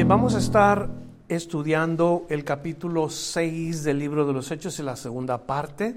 [0.00, 0.88] Bien, vamos a estar
[1.28, 5.94] estudiando el capítulo 6 del libro de los Hechos en la segunda parte.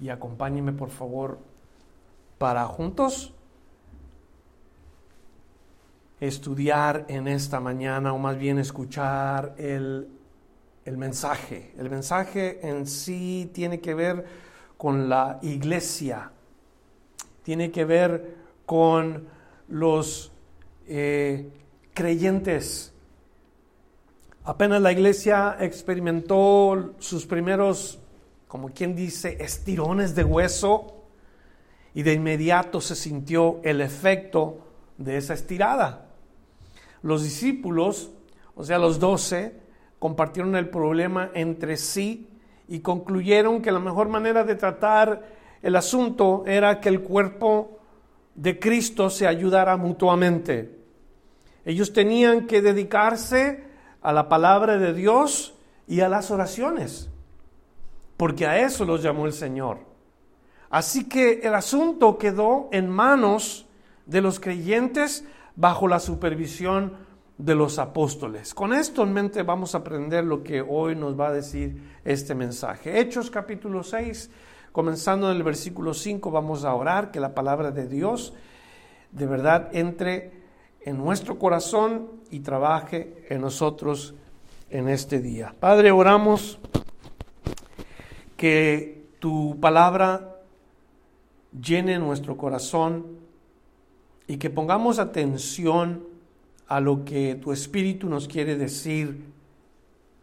[0.00, 1.40] Y acompáñenme por favor
[2.38, 3.34] para juntos
[6.20, 10.06] estudiar en esta mañana o más bien escuchar el,
[10.84, 11.74] el mensaje.
[11.76, 14.24] El mensaje en sí tiene que ver
[14.78, 16.30] con la iglesia,
[17.42, 19.26] tiene que ver con
[19.66, 20.30] los
[20.86, 21.50] eh,
[21.94, 22.91] creyentes
[24.44, 28.00] Apenas la iglesia experimentó sus primeros,
[28.48, 31.04] como quien dice, estirones de hueso
[31.94, 34.66] y de inmediato se sintió el efecto
[34.98, 36.08] de esa estirada.
[37.02, 38.10] Los discípulos,
[38.56, 39.60] o sea, los doce,
[40.00, 42.28] compartieron el problema entre sí
[42.66, 45.22] y concluyeron que la mejor manera de tratar
[45.62, 47.78] el asunto era que el cuerpo
[48.34, 50.80] de Cristo se ayudara mutuamente.
[51.64, 53.70] Ellos tenían que dedicarse
[54.02, 55.54] a la palabra de Dios
[55.86, 57.10] y a las oraciones,
[58.16, 59.78] porque a eso los llamó el Señor.
[60.70, 63.66] Así que el asunto quedó en manos
[64.06, 66.96] de los creyentes bajo la supervisión
[67.38, 68.54] de los apóstoles.
[68.54, 72.34] Con esto en mente vamos a aprender lo que hoy nos va a decir este
[72.34, 73.00] mensaje.
[73.00, 74.30] Hechos capítulo 6,
[74.70, 78.32] comenzando en el versículo 5, vamos a orar que la palabra de Dios
[79.10, 80.41] de verdad entre
[80.84, 84.14] en nuestro corazón y trabaje en nosotros
[84.70, 85.54] en este día.
[85.58, 86.58] Padre, oramos
[88.36, 90.36] que tu palabra
[91.60, 93.18] llene nuestro corazón
[94.26, 96.04] y que pongamos atención
[96.66, 99.26] a lo que tu Espíritu nos quiere decir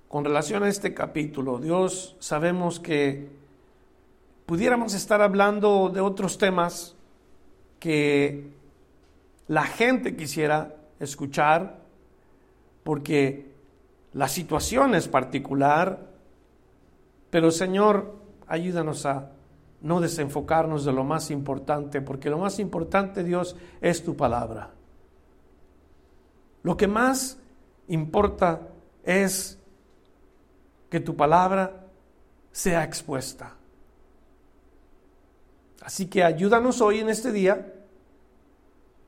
[0.07, 1.59] con relación a este capítulo.
[1.59, 3.29] Dios, sabemos que
[4.47, 6.95] pudiéramos estar hablando de otros temas
[7.79, 8.58] que
[9.49, 11.79] la gente quisiera escuchar,
[12.83, 13.51] porque
[14.13, 16.07] la situación es particular,
[17.31, 18.15] pero Señor,
[18.47, 19.31] ayúdanos a
[19.81, 24.69] no desenfocarnos de lo más importante, porque lo más importante, Dios, es tu palabra.
[26.61, 27.39] Lo que más
[27.87, 28.67] importa
[29.03, 29.57] es
[30.91, 31.87] que tu palabra
[32.51, 33.55] sea expuesta.
[35.81, 37.78] Así que ayúdanos hoy en este día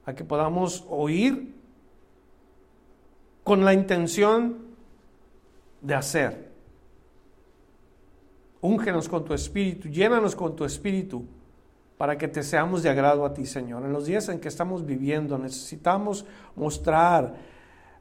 [0.05, 1.55] a que podamos oír
[3.43, 4.57] con la intención
[5.81, 6.51] de hacer.
[8.61, 11.25] Úngenos con tu espíritu, llénanos con tu espíritu
[11.97, 13.83] para que te seamos de agrado a ti, Señor.
[13.83, 16.25] En los días en que estamos viviendo necesitamos
[16.55, 17.35] mostrar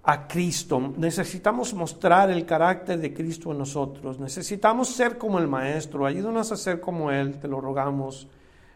[0.03, 6.07] a Cristo, necesitamos mostrar el carácter de Cristo en nosotros, necesitamos ser como el Maestro,
[6.07, 8.27] ayúdanos a ser como Él, te lo rogamos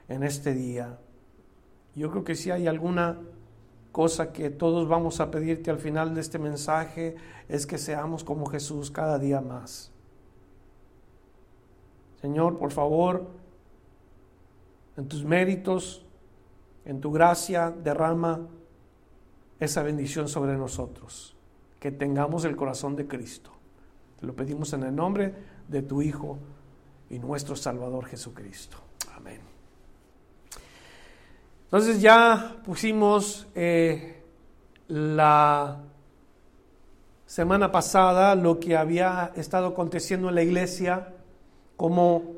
[0.09, 0.99] en este día.
[1.94, 3.19] Yo creo que si hay alguna
[3.93, 7.15] cosa que todos vamos a pedirte al final de este mensaje
[7.49, 9.93] es que seamos como Jesús cada día más.
[12.21, 13.28] Señor, por favor,
[14.97, 16.04] en tus méritos,
[16.84, 18.49] en tu gracia, derrama
[19.60, 21.37] esa bendición sobre nosotros,
[21.78, 23.50] que tengamos el corazón de Cristo.
[24.19, 25.34] Te lo pedimos en el nombre
[25.69, 26.38] de tu Hijo
[27.10, 28.78] y nuestro Salvador Jesucristo.
[29.15, 29.41] Amén.
[31.75, 34.23] Entonces ya pusimos eh,
[34.87, 35.81] la
[37.27, 41.15] semana pasada lo que había estado aconteciendo en la iglesia,
[41.77, 42.34] cómo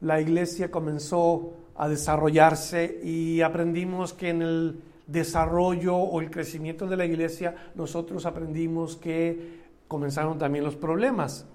[0.00, 6.96] la iglesia comenzó a desarrollarse y aprendimos que en el desarrollo o el crecimiento de
[6.96, 11.46] la iglesia nosotros aprendimos que comenzaron también los problemas.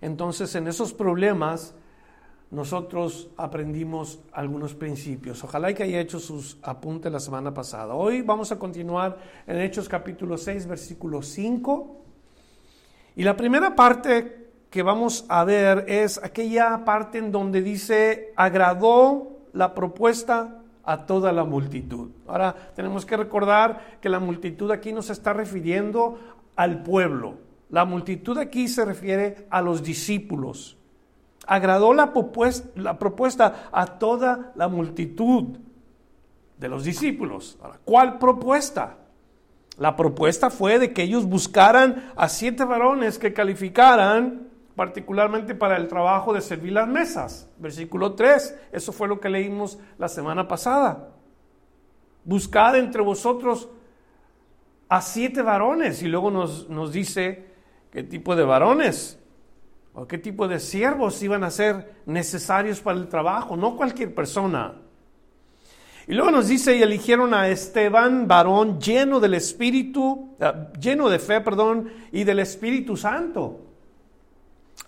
[0.00, 1.74] Entonces en esos problemas
[2.50, 5.42] nosotros aprendimos algunos principios.
[5.44, 7.94] Ojalá que haya hecho sus apuntes la semana pasada.
[7.94, 11.96] Hoy vamos a continuar en Hechos capítulo 6, versículo 5.
[13.14, 19.38] Y la primera parte que vamos a ver es aquella parte en donde dice, agradó
[19.52, 22.10] la propuesta a toda la multitud.
[22.26, 26.18] Ahora tenemos que recordar que la multitud aquí no se está refiriendo
[26.56, 27.38] al pueblo.
[27.68, 30.79] La multitud aquí se refiere a los discípulos
[31.46, 35.58] agradó la propuesta, a toda la multitud
[36.58, 37.58] de los discípulos.
[37.84, 38.98] ¿cuál propuesta?
[39.78, 45.88] La propuesta fue de que ellos buscaran a siete varones que calificaran particularmente para el
[45.88, 47.48] trabajo de servir las mesas.
[47.58, 51.10] Versículo 3, eso fue lo que leímos la semana pasada.
[52.24, 53.68] Buscad entre vosotros
[54.88, 57.46] a siete varones y luego nos, nos dice
[57.90, 59.19] qué tipo de varones
[59.94, 64.74] o qué tipo de siervos iban a ser necesarios para el trabajo, no cualquier persona.
[66.06, 71.18] Y luego nos dice, y eligieron a Esteban, varón lleno del Espíritu, eh, lleno de
[71.18, 73.60] fe, perdón, y del Espíritu Santo.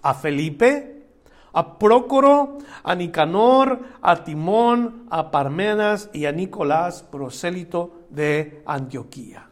[0.02, 1.04] A Felipe,
[1.52, 9.48] a Prócoro, a Nicanor, a Timón, a Parmenas y a Nicolás, prosélito de Antioquía.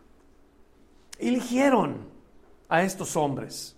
[1.19, 1.99] Eligieron
[2.69, 3.77] a estos hombres.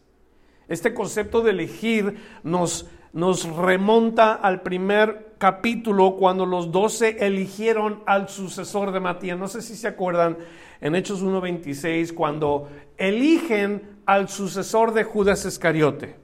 [0.72, 8.30] Este concepto de elegir nos, nos remonta al primer capítulo cuando los doce eligieron al
[8.30, 9.38] sucesor de Matías.
[9.38, 10.38] No sé si se acuerdan
[10.80, 16.16] en Hechos 1.26 cuando eligen al sucesor de Judas Iscariote.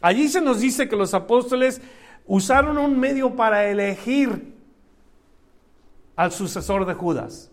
[0.00, 1.80] Allí se nos dice que los apóstoles
[2.26, 4.56] usaron un medio para elegir
[6.16, 7.52] al sucesor de Judas.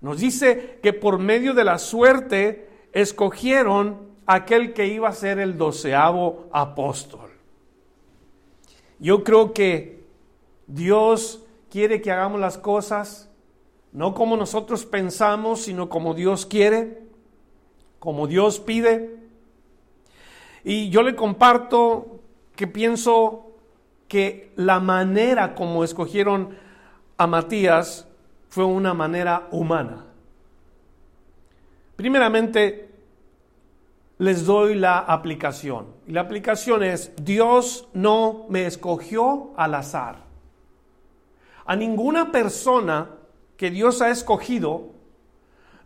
[0.00, 5.58] Nos dice que por medio de la suerte escogieron aquel que iba a ser el
[5.58, 7.30] doceavo apóstol.
[9.00, 10.04] Yo creo que
[10.68, 13.28] Dios quiere que hagamos las cosas
[13.92, 17.02] no como nosotros pensamos, sino como Dios quiere,
[17.98, 19.16] como Dios pide.
[20.62, 22.20] Y yo le comparto
[22.54, 23.56] que pienso
[24.06, 26.50] que la manera como escogieron
[27.16, 28.06] a Matías
[28.48, 30.06] fue una manera humana.
[31.96, 32.89] Primeramente,
[34.20, 35.86] les doy la aplicación.
[36.06, 40.24] Y la aplicación es, Dios no me escogió al azar.
[41.64, 43.12] A ninguna persona
[43.56, 44.90] que Dios ha escogido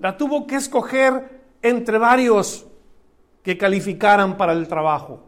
[0.00, 2.66] la tuvo que escoger entre varios
[3.44, 5.20] que calificaran para el trabajo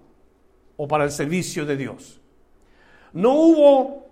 [0.77, 2.21] o para el servicio de Dios.
[3.13, 4.07] No hubo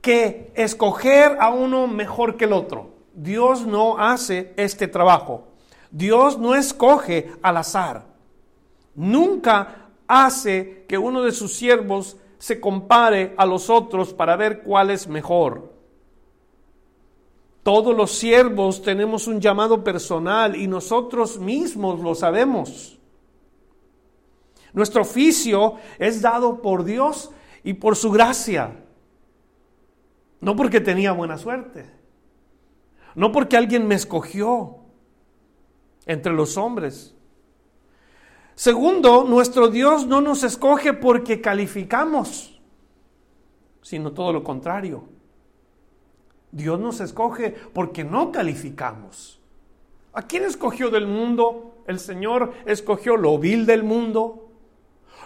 [0.00, 2.90] que escoger a uno mejor que el otro.
[3.12, 5.51] Dios no hace este trabajo.
[5.92, 8.06] Dios no escoge al azar.
[8.94, 14.90] Nunca hace que uno de sus siervos se compare a los otros para ver cuál
[14.90, 15.70] es mejor.
[17.62, 22.98] Todos los siervos tenemos un llamado personal y nosotros mismos lo sabemos.
[24.72, 27.30] Nuestro oficio es dado por Dios
[27.62, 28.82] y por su gracia.
[30.40, 31.88] No porque tenía buena suerte.
[33.14, 34.81] No porque alguien me escogió
[36.06, 37.14] entre los hombres.
[38.54, 42.60] Segundo, nuestro Dios no nos escoge porque calificamos,
[43.80, 45.04] sino todo lo contrario.
[46.50, 49.40] Dios nos escoge porque no calificamos.
[50.12, 51.82] ¿A quién escogió del mundo?
[51.86, 54.50] El Señor escogió lo vil del mundo,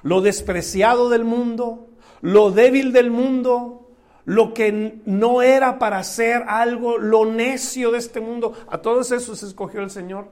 [0.02, 1.88] lo despreciado del mundo,
[2.20, 3.90] lo débil del mundo,
[4.24, 8.52] lo que no era para ser algo, lo necio de este mundo.
[8.68, 10.28] A todos esos escogió el Señor.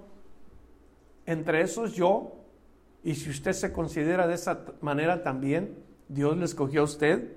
[1.26, 2.44] Entre esos yo
[3.02, 5.76] y si usted se considera de esa manera también,
[6.08, 7.32] Dios le escogió a usted.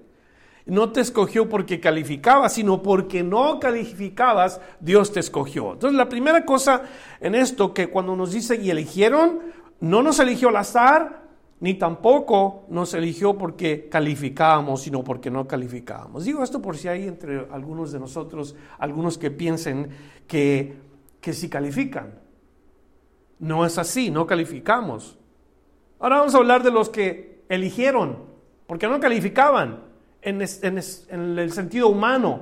[0.66, 5.74] No te escogió porque calificabas, sino porque no calificabas, Dios te escogió.
[5.74, 6.84] Entonces, la primera cosa
[7.22, 9.40] en esto que cuando nos dice y eligieron,
[9.80, 11.28] no nos eligió al azar,
[11.60, 16.26] ni tampoco nos eligió porque calificábamos, sino porque no calificábamos.
[16.26, 19.90] Digo esto por si hay entre algunos de nosotros, algunos que piensen
[20.28, 20.76] que,
[21.20, 22.27] que si califican.
[23.40, 25.18] No es así, no calificamos.
[26.00, 28.18] Ahora vamos a hablar de los que eligieron,
[28.68, 29.84] porque no calificaban
[30.22, 32.42] en, el sentido humano.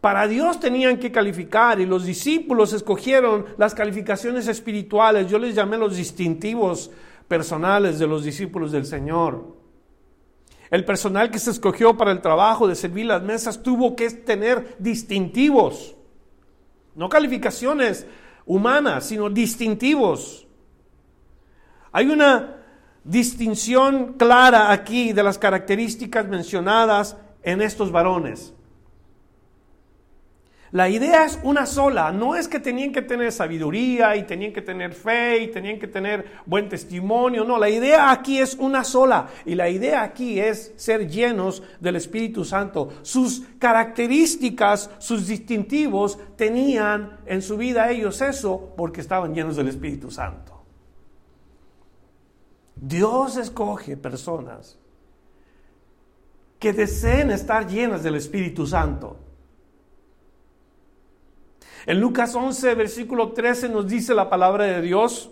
[0.00, 5.28] Para Dios tenían que calificar y los discípulos escogieron las calificaciones espirituales.
[5.28, 6.90] Yo les llamé los distintivos
[7.28, 9.60] personales de los discípulos del Señor.
[10.70, 14.76] El personal que se escogió para el trabajo de servir las mesas tuvo que tener
[14.78, 15.96] distintivos,
[16.94, 18.06] no calificaciones
[18.50, 20.44] humanas, sino distintivos.
[21.92, 22.56] Hay una
[23.04, 28.52] distinción clara aquí de las características mencionadas en estos varones.
[30.72, 34.62] La idea es una sola, no es que tenían que tener sabiduría y tenían que
[34.62, 39.28] tener fe y tenían que tener buen testimonio, no, la idea aquí es una sola
[39.44, 42.88] y la idea aquí es ser llenos del Espíritu Santo.
[43.02, 50.08] Sus características, sus distintivos tenían en su vida ellos eso porque estaban llenos del Espíritu
[50.08, 50.62] Santo.
[52.76, 54.78] Dios escoge personas
[56.60, 59.29] que deseen estar llenas del Espíritu Santo.
[61.86, 65.30] En Lucas 11, versículo 13 nos dice la palabra de Dios.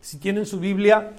[0.00, 1.12] Si tienen su Biblia,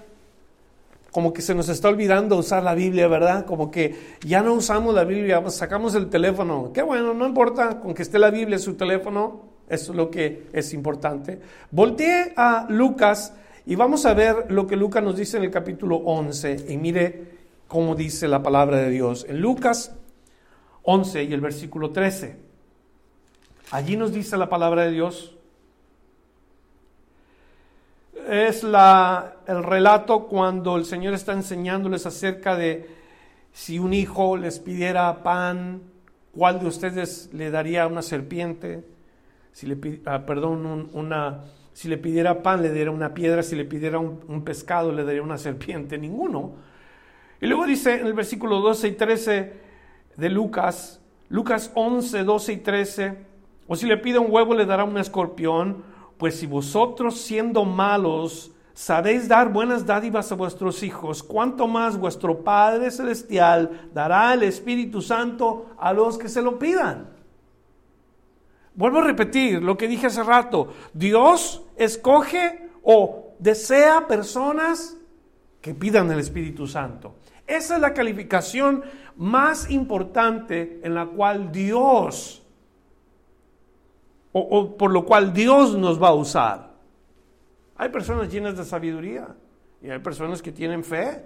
[1.11, 3.45] como que se nos está olvidando usar la Biblia, ¿verdad?
[3.45, 6.71] Como que ya no usamos la Biblia, sacamos el teléfono.
[6.73, 10.09] Qué bueno, no importa, con que esté la Biblia en su teléfono, eso es lo
[10.09, 11.39] que es importante.
[11.71, 13.33] Volteé a Lucas
[13.65, 17.33] y vamos a ver lo que Lucas nos dice en el capítulo 11 y mire
[17.67, 19.25] cómo dice la palabra de Dios.
[19.29, 19.95] En Lucas
[20.83, 22.52] 11 y el versículo 13.
[23.73, 25.33] Allí nos dice la palabra de Dios.
[28.29, 32.87] Es la, el relato cuando el Señor está enseñándoles acerca de
[33.51, 35.81] si un hijo les pidiera pan,
[36.37, 38.83] ¿cuál de ustedes le daría una serpiente?
[39.53, 41.41] Si le, ah, perdón, una,
[41.73, 45.03] si le pidiera pan, le daría una piedra, si le pidiera un, un, pescado, le
[45.03, 46.51] daría una serpiente, ninguno.
[47.41, 49.53] Y luego dice en el versículo 12 y 13
[50.15, 53.32] de Lucas, Lucas 11, 12 y 13,
[53.67, 55.83] o si le pide un huevo, le dará un escorpión.
[56.17, 62.43] Pues si vosotros siendo malos sabéis dar buenas dádivas a vuestros hijos, cuánto más vuestro
[62.43, 67.09] Padre Celestial dará el Espíritu Santo a los que se lo pidan.
[68.75, 70.73] Vuelvo a repetir lo que dije hace rato.
[70.93, 74.97] Dios escoge o desea personas
[75.61, 77.15] que pidan el Espíritu Santo.
[77.45, 78.83] Esa es la calificación
[79.15, 82.42] más importante en la cual Dios
[84.33, 86.73] o, por lo cual Dios nos va a usar.
[87.77, 89.35] Hay personas llenas de sabiduría
[89.81, 91.23] y hay personas que tienen fe.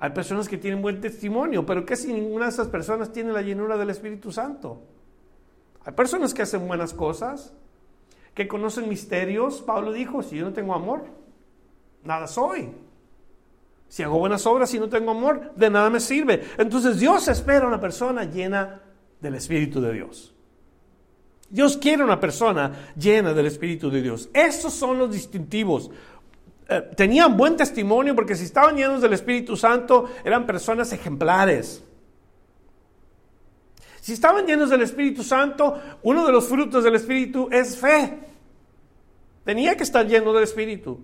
[0.00, 3.42] Hay personas que tienen buen testimonio, pero ¿qué si ninguna de esas personas tiene la
[3.42, 4.80] llenura del Espíritu Santo?
[5.84, 7.52] Hay personas que hacen buenas cosas,
[8.32, 9.60] que conocen misterios.
[9.60, 11.06] Pablo dijo, si yo no tengo amor,
[12.04, 12.70] nada soy.
[13.88, 16.44] Si hago buenas obras y no tengo amor, de nada me sirve.
[16.58, 18.80] Entonces Dios espera a una persona llena
[19.20, 20.37] del Espíritu de Dios.
[21.50, 24.28] Dios quiere una persona llena del Espíritu de Dios.
[24.34, 25.90] Esos son los distintivos.
[26.68, 31.82] Eh, tenían buen testimonio porque si estaban llenos del Espíritu Santo eran personas ejemplares.
[34.00, 38.18] Si estaban llenos del Espíritu Santo, uno de los frutos del Espíritu es fe.
[39.44, 41.00] Tenía que estar lleno del Espíritu.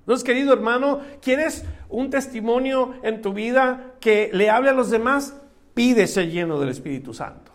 [0.00, 5.34] Entonces, querido hermano, ¿quieres un testimonio en tu vida que le hable a los demás?
[5.72, 7.53] Pídese lleno del Espíritu Santo.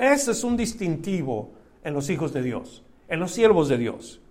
[0.00, 1.52] Ese es un distintivo
[1.84, 4.22] en los hijos de Dios, en los siervos de Dios.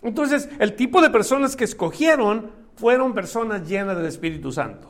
[0.00, 4.88] Entonces, el tipo de personas que escogieron fueron personas llenas del Espíritu Santo.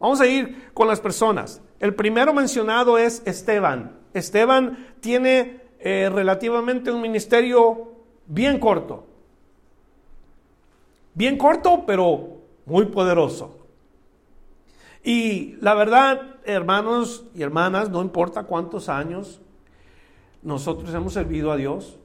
[0.00, 1.62] Vamos a ir con las personas.
[1.78, 4.00] El primero mencionado es Esteban.
[4.14, 7.92] Esteban tiene eh, relativamente un ministerio
[8.26, 9.06] bien corto.
[11.14, 13.61] Bien corto, pero muy poderoso.
[15.02, 19.40] Y la verdad, hermanos y hermanas, no importa cuántos años
[20.42, 21.98] nosotros hemos servido a Dios,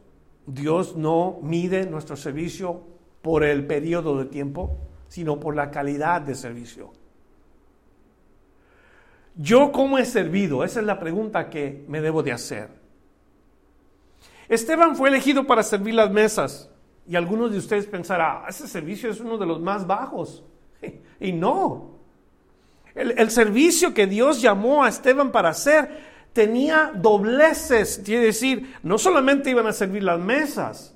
[0.46, 2.82] Dios no mide nuestro servicio
[3.22, 4.78] por el periodo de tiempo,
[5.08, 6.92] sino por la calidad de servicio.
[9.36, 10.64] ¿Yo cómo he servido?
[10.64, 12.70] Esa es la pregunta que me debo de hacer.
[14.50, 16.72] Esteban fue elegido para servir las mesas
[17.08, 20.44] y algunos de ustedes pensarán, ah, ese servicio es uno de los más bajos.
[21.20, 21.97] Y no,
[22.98, 29.50] el, servicio que Dios llamó a Esteban para hacer tenía dobleces, quiere decir, no solamente
[29.50, 30.94] iban a servir las mesas,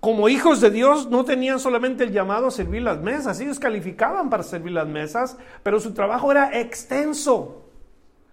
[0.00, 4.28] como hijos de Dios no tenían solamente el llamado a servir las mesas, ellos calificaban
[4.30, 7.68] para servir las mesas, pero su trabajo era extenso,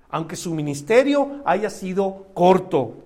[0.10, 3.04] aunque su ministerio haya sido corto.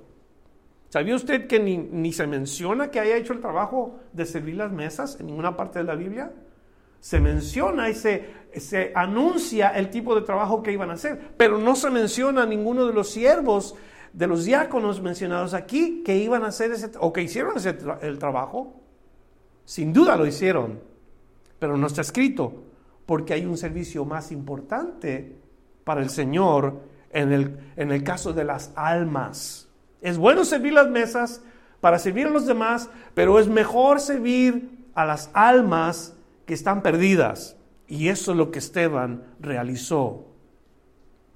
[0.89, 4.71] ¿Sabía usted que ni, ni se menciona que haya hecho el trabajo de servir las
[4.71, 6.31] mesas en ninguna parte de la Biblia?
[7.03, 11.75] Se menciona y se, anuncia el tipo de trabajo que iban a hacer, pero no
[11.75, 13.75] se menciona a ninguno de los siervos,
[14.13, 18.19] de los diáconos mencionados aquí, que iban a hacer ese, o que hicieron ese el
[18.19, 18.79] trabajo.
[19.65, 20.79] Sin duda lo hicieron,
[21.60, 22.63] pero no está escrito,
[23.05, 25.36] porque hay un servicio más importante
[25.83, 29.67] para el Señor en el, en el caso de las almas.
[30.00, 31.41] Es bueno servir las mesas
[31.81, 37.57] para servir a los demás, pero es mejor servir a las almas que están perdidas.
[37.88, 40.25] Y eso es lo que Esteban realizó.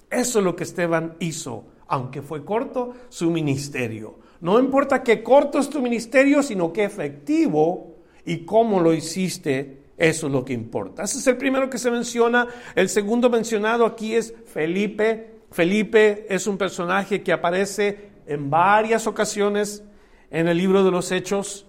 [0.10, 4.20] Eso es lo que Esteban hizo, aunque fue corto su ministerio.
[4.40, 7.96] No importa qué corto es tu ministerio, sino qué efectivo
[8.26, 11.04] y cómo lo hiciste, eso es lo que importa.
[11.04, 12.48] Ese es el primero que se menciona.
[12.76, 15.42] El segundo mencionado aquí es Felipe.
[15.52, 19.84] Felipe es un personaje que aparece en varias ocasiones
[20.30, 21.67] en el libro de los Hechos.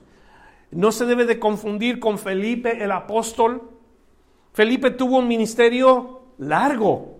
[0.70, 3.70] No se debe de confundir con Felipe el apóstol.
[4.52, 7.18] Felipe tuvo un ministerio largo.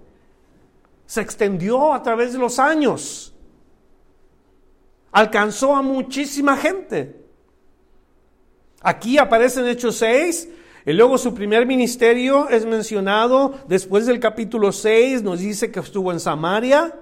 [1.07, 3.35] Se extendió a través de los años.
[5.11, 7.25] alcanzó a muchísima gente.
[8.83, 10.49] Aquí aparece en Hechos 6,
[10.87, 16.13] y luego su primer ministerio es mencionado después del capítulo 6, nos dice que estuvo
[16.13, 16.95] en Samaria.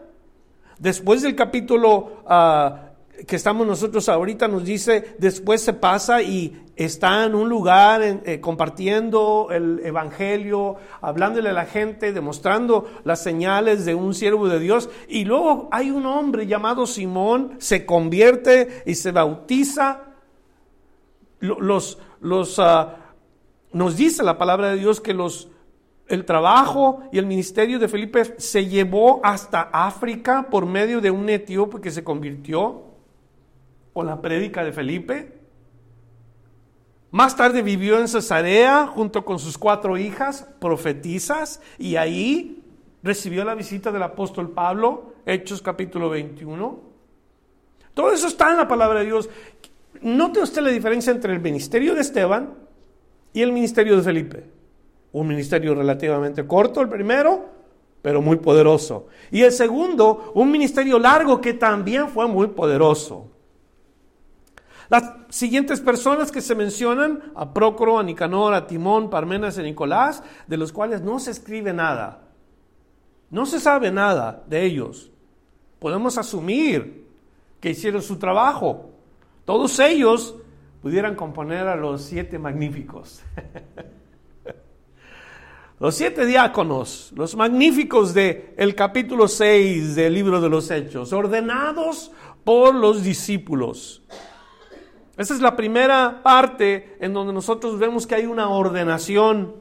[0.78, 2.85] Después del capítulo ah,
[3.26, 8.40] que estamos nosotros ahorita, nos dice, después se pasa y está en un lugar eh,
[8.40, 14.90] compartiendo el Evangelio, hablándole a la gente, demostrando las señales de un siervo de Dios.
[15.08, 20.02] Y luego hay un hombre llamado Simón, se convierte y se bautiza.
[21.40, 22.96] Los, los, ah,
[23.72, 25.48] nos dice la palabra de Dios que los,
[26.08, 31.30] el trabajo y el ministerio de Felipe se llevó hasta África por medio de un
[31.30, 32.95] etíope que se convirtió
[33.96, 35.32] con la prédica de Felipe.
[37.12, 42.62] Más tarde vivió en Cesarea junto con sus cuatro hijas, profetizas, y ahí
[43.02, 46.78] recibió la visita del apóstol Pablo, Hechos capítulo 21.
[47.94, 49.30] Todo eso está en la palabra de Dios.
[50.02, 52.52] Note usted la diferencia entre el ministerio de Esteban
[53.32, 54.44] y el ministerio de Felipe.
[55.12, 57.46] Un ministerio relativamente corto, el primero,
[58.02, 59.06] pero muy poderoso.
[59.30, 63.30] Y el segundo, un ministerio largo que también fue muy poderoso.
[64.88, 70.22] Las siguientes personas que se mencionan, a Procro, a Nicanor, a Timón, Parmenas y Nicolás,
[70.46, 72.22] de los cuales no se escribe nada.
[73.30, 75.10] No se sabe nada de ellos.
[75.80, 77.06] Podemos asumir
[77.60, 78.90] que hicieron su trabajo.
[79.44, 80.36] Todos ellos
[80.80, 83.22] pudieran componer a los siete magníficos.
[85.80, 92.12] los siete diáconos, los magníficos de el capítulo 6 del libro de los Hechos, ordenados
[92.44, 94.04] por los discípulos.
[95.16, 99.54] Esa es la primera parte en donde nosotros vemos que hay una ordenación.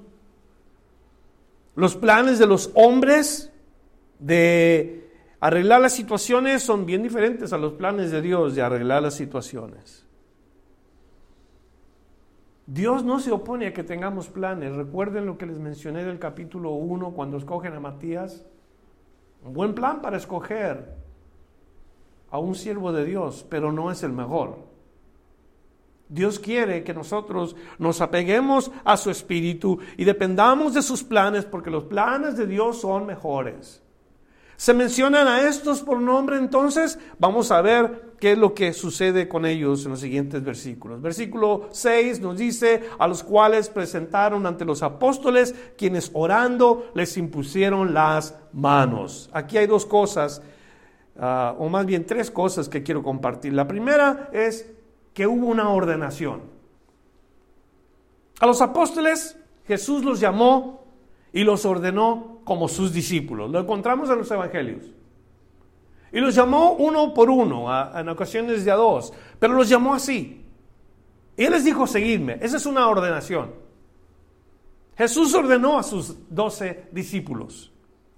[1.75, 3.51] Los planes de los hombres
[4.19, 5.09] de
[5.39, 10.05] arreglar las situaciones son bien diferentes a los planes de Dios de arreglar las situaciones.
[12.67, 14.75] Dios no se opone a que tengamos planes.
[14.75, 18.43] Recuerden lo que les mencioné del capítulo 1 cuando escogen a Matías.
[19.43, 20.95] Un buen plan para escoger
[22.32, 24.74] a un siervo de Dios, pero no es el mejor.
[26.08, 31.72] Dios quiere que nosotros nos apeguemos a su espíritu y dependamos de sus planes porque
[31.72, 33.82] los planes de Dios son mejores.
[34.58, 39.28] Se mencionan a estos por nombre, entonces vamos a ver qué es lo que sucede
[39.28, 41.02] con ellos en los siguientes versículos.
[41.02, 47.94] Versículo 6 nos dice, a los cuales presentaron ante los apóstoles, quienes orando les impusieron
[47.94, 49.30] las manos.
[49.34, 50.41] Aquí hay dos cosas,
[51.20, 53.52] ah, o más bien tres cosas que quiero compartir.
[53.52, 54.72] La primera es
[55.15, 56.41] que hubo una ordenación.
[58.39, 60.86] A los apóstoles Jesús los llamó
[61.34, 63.49] y los ordenó como sus discípulos.
[63.49, 64.91] Lo encontramos en los evangelios.
[66.12, 70.45] Y los llamó uno por uno, en ocasiones de a dos, pero los llamó así.
[71.38, 72.38] Y él les dijo, seguidme.
[72.41, 73.54] Esa es una ordenación.
[74.97, 77.71] Jesús ordenó a sus doce discípulos.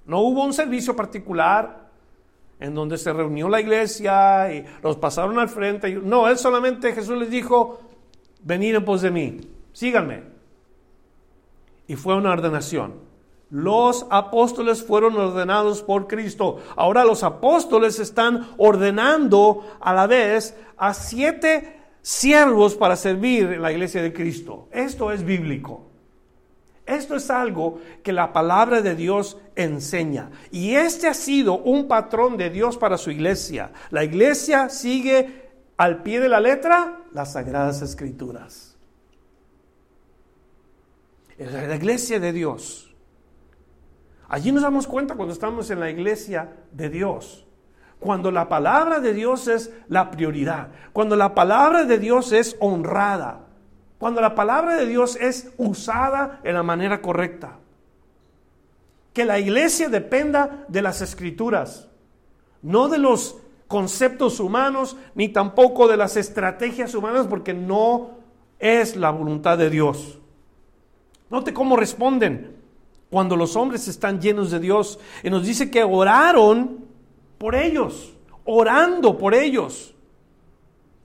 [0.06, 1.87] No hubo un servicio particular,
[2.60, 5.94] en donde se reunió la iglesia y los pasaron al frente.
[5.94, 7.80] No, él solamente Jesús les dijo,
[8.44, 9.42] venid en pos de mí,
[9.74, 10.24] síganme.
[11.88, 13.08] Y fue una ordenación.
[13.50, 16.58] Los apóstoles fueron ordenados por Cristo.
[16.76, 23.72] Ahora los apóstoles están ordenando a la vez a siete siervos para servir en la
[23.72, 24.68] iglesia de Cristo.
[24.72, 25.87] Esto es bíblico.
[26.88, 30.32] Esto es algo que la palabra de Dios enseña.
[30.52, 33.74] Y este ha sido un patrón de Dios para su iglesia.
[33.92, 38.78] La iglesia sigue al pie de la letra las sagradas escrituras.
[41.38, 42.96] La iglesia de Dios.
[44.30, 47.46] Allí nos damos cuenta cuando estamos en la iglesia de Dios.
[48.00, 50.70] Cuando la palabra de Dios es la prioridad.
[50.94, 53.47] Cuando la palabra de Dios es honrada.
[53.98, 57.58] Cuando la palabra de Dios es usada en la manera correcta.
[59.14, 61.90] Que la iglesia dependa de las escrituras,
[62.62, 68.12] no de los conceptos humanos, ni tampoco de las estrategias humanas, porque no
[68.60, 70.20] es la voluntad de Dios.
[71.30, 72.56] Note cómo responden
[73.10, 75.00] cuando los hombres están llenos de Dios.
[75.24, 76.86] Y nos dice que oraron
[77.38, 78.14] por ellos,
[78.46, 79.94] orando por ellos.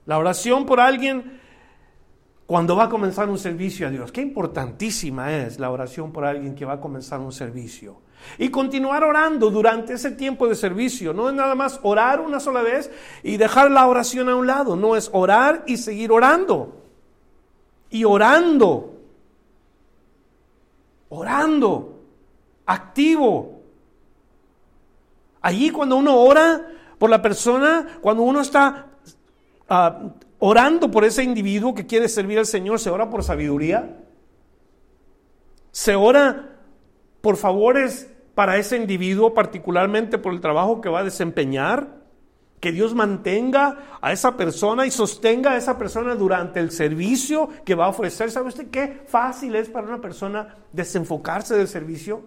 [0.05, 1.41] La oración por alguien
[2.45, 4.11] cuando va a comenzar un servicio a Dios.
[4.11, 8.01] Qué importantísima es la oración por alguien que va a comenzar un servicio.
[8.37, 11.13] Y continuar orando durante ese tiempo de servicio.
[11.13, 14.75] No es nada más orar una sola vez y dejar la oración a un lado.
[14.75, 16.81] No es orar y seguir orando.
[17.89, 18.97] Y orando.
[21.09, 21.99] Orando.
[22.65, 23.61] Activo.
[25.41, 28.87] Allí cuando uno ora por la persona, cuando uno está
[29.67, 29.99] ah,
[30.45, 33.95] orando por ese individuo que quiere servir al Señor, se ora por sabiduría.
[35.71, 36.59] Se ora
[37.21, 42.03] por favores para ese individuo, particularmente por el trabajo que va a desempeñar.
[42.59, 47.75] Que Dios mantenga a esa persona y sostenga a esa persona durante el servicio que
[47.75, 48.29] va a ofrecer.
[48.29, 52.21] ¿Sabe usted qué fácil es para una persona desenfocarse del servicio?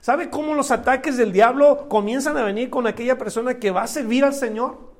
[0.00, 3.88] ¿Sabe cómo los ataques del diablo comienzan a venir con aquella persona que va a
[3.88, 4.91] servir al Señor?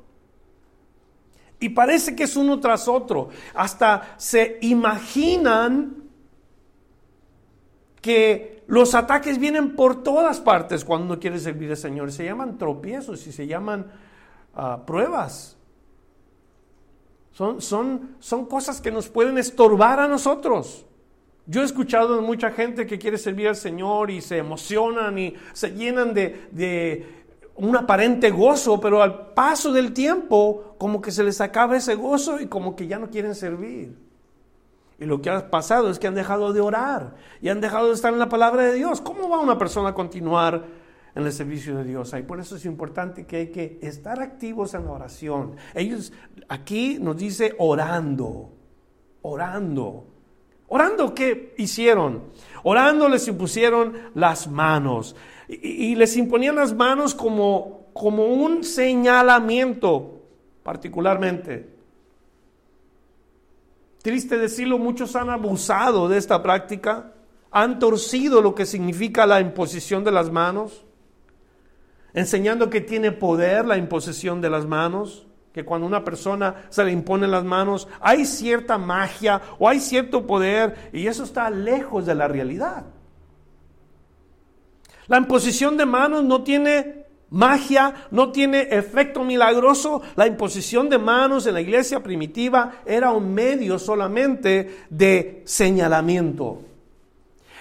[1.62, 3.28] Y parece que es uno tras otro.
[3.54, 5.94] Hasta se imaginan
[8.00, 12.10] que los ataques vienen por todas partes cuando uno quiere servir al Señor.
[12.10, 13.86] Se llaman tropiezos y se llaman
[14.56, 15.56] ah, pruebas.
[17.30, 20.84] Son, son, son cosas que nos pueden estorbar a nosotros.
[21.46, 25.34] Yo he escuchado de mucha gente que quiere servir al Señor y se emocionan y
[25.52, 27.21] se llenan de
[27.68, 32.40] un aparente gozo, pero al paso del tiempo como que se les acaba ese gozo
[32.40, 33.96] y como que ya no quieren servir.
[34.98, 37.94] Y lo que ha pasado es que han dejado de orar y han dejado de
[37.94, 39.00] estar en la palabra de Dios.
[39.00, 40.64] ¿Cómo va una persona a continuar
[41.14, 42.12] en el servicio de Dios?
[42.18, 45.56] Y por eso es importante que hay que estar activos en la oración.
[45.74, 46.12] Ellos
[46.48, 48.50] aquí nos dice orando,
[49.22, 50.06] orando.
[50.66, 52.24] Orando, ¿qué hicieron?
[52.62, 55.14] Orando les impusieron las manos
[55.60, 60.22] y, les imponían las manos como, como un señalamiento
[60.62, 61.68] particularmente.
[64.02, 67.12] Triste decirlo, muchos han abusado de esta práctica,
[67.50, 70.84] han torcido lo que significa la imposición de las manos,
[72.14, 76.92] enseñando que tiene poder la imposición de las manos, que cuando una persona se le
[76.92, 82.14] impone las manos hay cierta magia o hay cierto poder y eso está lejos de
[82.14, 82.86] la realidad.
[85.12, 90.00] La imposición de manos no tiene magia, no tiene efecto milagroso.
[90.16, 96.62] La imposición de manos en la iglesia primitiva era un medio solamente de señalamiento.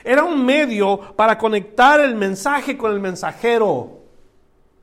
[0.01, 3.99] Era un medio para conectar el mensaje con el mensajero.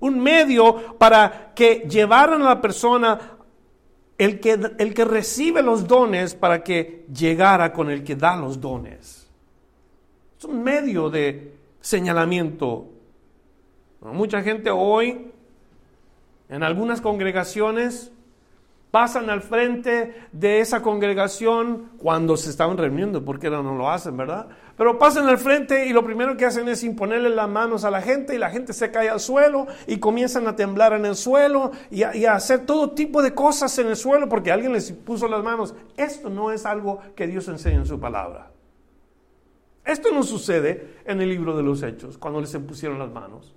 [0.00, 3.18] Un medio para que llevaran a la persona
[4.18, 8.60] el que, el que recibe los dones para que llegara con el que da los
[8.60, 9.26] dones.
[10.38, 12.90] Es un medio de señalamiento.
[14.00, 15.32] Mucha gente hoy,
[16.48, 18.12] en algunas congregaciones,
[18.90, 24.48] pasan al frente de esa congregación cuando se estaban reuniendo, porque no lo hacen, ¿verdad?
[24.76, 28.00] Pero pasan al frente y lo primero que hacen es imponerle las manos a la
[28.00, 31.72] gente y la gente se cae al suelo y comienzan a temblar en el suelo
[31.90, 34.92] y a, y a hacer todo tipo de cosas en el suelo porque alguien les
[34.92, 35.74] puso las manos.
[35.96, 38.52] Esto no es algo que Dios enseña en su palabra.
[39.88, 43.54] Esto no sucede en el libro de los Hechos, cuando les impusieron las manos.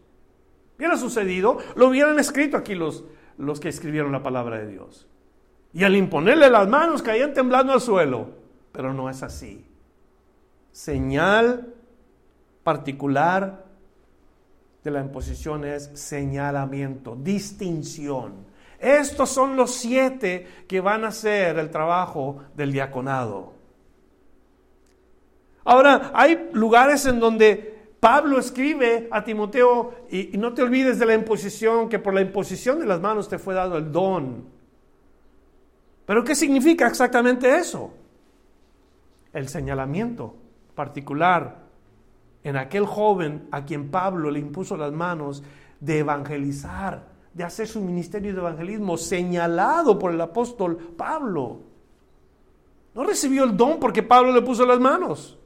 [0.78, 3.04] Hubiera sucedido, lo hubieran escrito aquí los,
[3.38, 5.10] los que escribieron la palabra de Dios.
[5.74, 8.30] Y al imponerle las manos caían temblando al suelo.
[8.72, 9.66] Pero no es así.
[10.72, 11.74] Señal
[12.64, 13.66] particular
[14.86, 18.46] de la imposición es señalamiento, distinción.
[18.80, 23.60] Estos son los siete que van a hacer el trabajo del diaconado.
[25.64, 31.14] Ahora, hay lugares en donde Pablo escribe a Timoteo, y, no te olvides de la
[31.14, 34.44] imposición, que por la imposición de las manos te fue dado el don.
[36.06, 37.94] Pero ¿qué significa exactamente eso?
[39.32, 40.36] El señalamiento
[40.74, 41.60] particular
[42.44, 45.44] en aquel joven a quien Pablo le impuso las manos
[45.80, 51.60] de evangelizar, de hacer su ministerio de evangelismo señalado por el apóstol Pablo.
[52.96, 55.38] No recibió el don porque Pablo le puso las manos.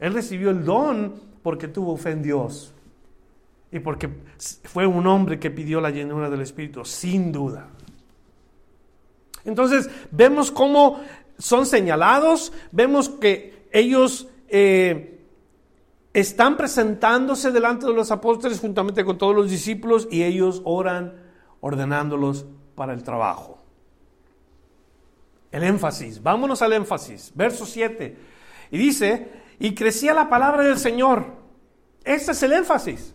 [0.00, 2.74] Él recibió el don porque tuvo fe en Dios
[3.70, 4.08] y porque
[4.64, 7.68] fue un hombre que pidió la llenura del Espíritu, sin duda.
[9.44, 11.00] Entonces, vemos cómo
[11.38, 15.20] son señalados, vemos que ellos eh,
[16.12, 21.14] están presentándose delante de los apóstoles juntamente con todos los discípulos y ellos oran
[21.60, 23.58] ordenándolos para el trabajo.
[25.50, 28.16] El énfasis, vámonos al énfasis, verso 7.
[28.70, 31.26] Y dice, y crecía la palabra del Señor.
[32.04, 33.14] Ese es el énfasis.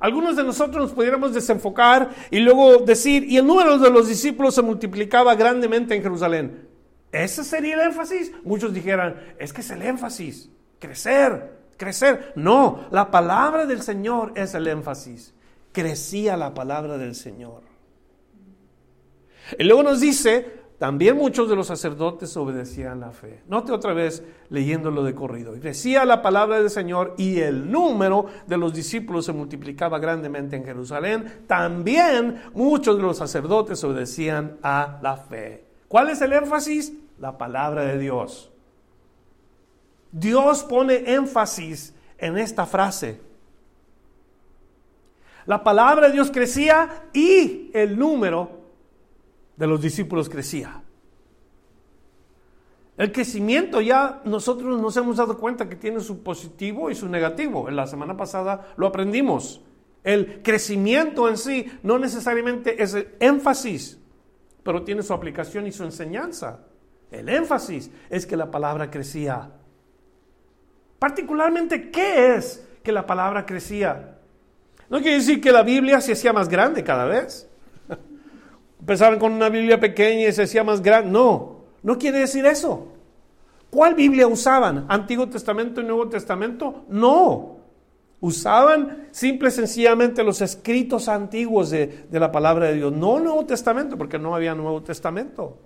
[0.00, 4.54] Algunos de nosotros nos pudiéramos desenfocar y luego decir, y el número de los discípulos
[4.54, 6.68] se multiplicaba grandemente en Jerusalén.
[7.10, 8.32] ¿Ese sería el énfasis?
[8.44, 12.32] Muchos dijeran, es que es el énfasis, crecer, crecer.
[12.36, 15.34] No, la palabra del Señor es el énfasis.
[15.72, 17.62] Crecía la palabra del Señor.
[19.58, 23.42] Y luego nos dice, también muchos de los sacerdotes obedecían la fe.
[23.48, 25.56] Note otra vez leyéndolo de corrido.
[25.56, 30.54] Y decía la palabra del Señor y el número de los discípulos se multiplicaba grandemente
[30.54, 31.42] en Jerusalén.
[31.48, 35.64] También muchos de los sacerdotes obedecían a la fe.
[35.88, 36.92] ¿Cuál es el énfasis?
[37.18, 38.52] La palabra de Dios.
[40.12, 43.20] Dios pone énfasis en esta frase.
[45.44, 48.57] La palabra de Dios crecía y el número
[49.58, 50.82] de los discípulos crecía.
[52.96, 57.68] El crecimiento ya nosotros nos hemos dado cuenta que tiene su positivo y su negativo.
[57.68, 59.60] En la semana pasada lo aprendimos.
[60.02, 63.98] El crecimiento en sí no necesariamente es el énfasis,
[64.62, 66.60] pero tiene su aplicación y su enseñanza.
[67.10, 69.50] El énfasis es que la palabra crecía.
[70.98, 74.18] Particularmente, ¿qué es que la palabra crecía?
[74.88, 77.47] No quiere decir que la Biblia se hacía más grande cada vez.
[78.88, 81.10] Empezaron con una Biblia pequeña y se hacía más grande.
[81.10, 82.88] No, no quiere decir eso.
[83.68, 84.86] ¿Cuál Biblia usaban?
[84.88, 86.86] ¿Antiguo Testamento y Nuevo Testamento?
[86.88, 87.58] No.
[88.20, 93.44] Usaban simple y sencillamente los escritos antiguos de, de la palabra de Dios, no Nuevo
[93.44, 95.58] Testamento, porque no había Nuevo Testamento.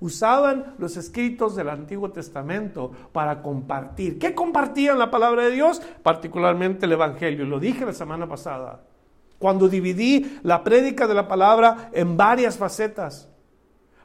[0.00, 4.18] Usaban los escritos del Antiguo Testamento para compartir.
[4.18, 5.82] ¿Qué compartían la palabra de Dios?
[6.02, 7.44] Particularmente el Evangelio.
[7.44, 8.80] Lo dije la semana pasada
[9.38, 13.28] cuando dividí la prédica de la palabra en varias facetas.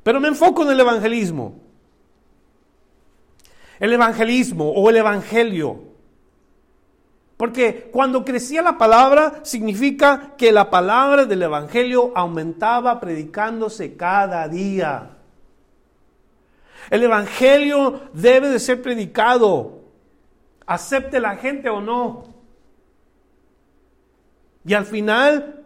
[0.03, 1.59] Pero me enfoco en el evangelismo.
[3.79, 5.91] El evangelismo o el evangelio.
[7.37, 15.17] Porque cuando crecía la palabra significa que la palabra del evangelio aumentaba predicándose cada día.
[16.91, 19.81] El evangelio debe de ser predicado,
[20.67, 22.30] acepte la gente o no.
[24.65, 25.61] Y al final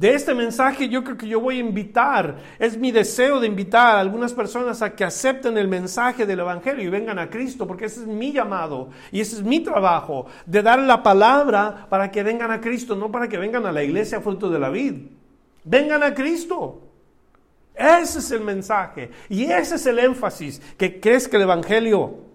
[0.00, 3.96] de este mensaje yo creo que yo voy a invitar, es mi deseo de invitar
[3.96, 7.84] a algunas personas a que acepten el mensaje del Evangelio y vengan a Cristo, porque
[7.84, 12.22] ese es mi llamado y ese es mi trabajo, de dar la palabra para que
[12.22, 14.94] vengan a Cristo, no para que vengan a la iglesia fruto de la vid.
[15.64, 16.80] Vengan a Cristo.
[17.74, 22.30] Ese es el mensaje y ese es el énfasis que que el Evangelio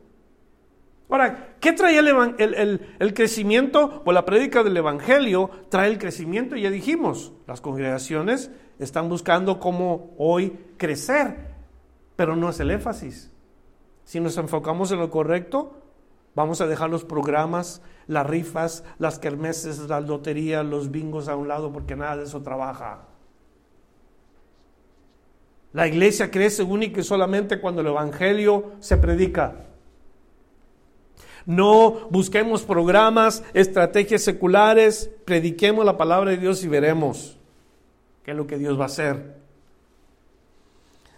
[1.07, 4.03] Ahora, ¿qué trae el, crecimiento?
[4.03, 10.13] Pues la prédica del Evangelio trae el crecimiento, ya dijimos, las congregaciones están buscando cómo
[10.19, 11.55] hoy crecer,
[12.15, 13.31] pero no es el énfasis.
[14.03, 15.81] Si nos enfocamos en lo correcto,
[16.35, 21.47] vamos a dejar los programas, las rifas, las kermeses, la lotería, los bingos a un
[21.47, 23.07] lado, porque nada de eso trabaja.
[25.73, 29.65] La iglesia crece única y solamente cuando el Evangelio se predica.
[31.45, 37.37] No busquemos programas, estrategias seculares, prediquemos la palabra de Dios y veremos
[38.23, 39.35] qué es lo que Dios va a hacer.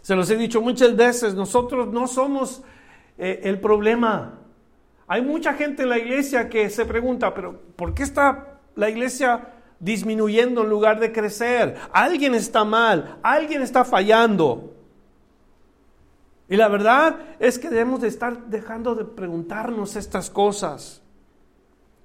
[0.02, 2.62] Se los he dicho muchas veces, nosotros no somos
[3.18, 4.40] eh, el problema.
[5.08, 9.54] Hay mucha gente en la iglesia que se pregunta, pero ¿por qué está la iglesia
[9.80, 11.76] disminuyendo en lugar de crecer?
[11.94, 14.77] Alguien está mal, alguien está fallando.
[16.50, 21.02] Y la verdad es que debemos de estar dejando de preguntarnos estas cosas.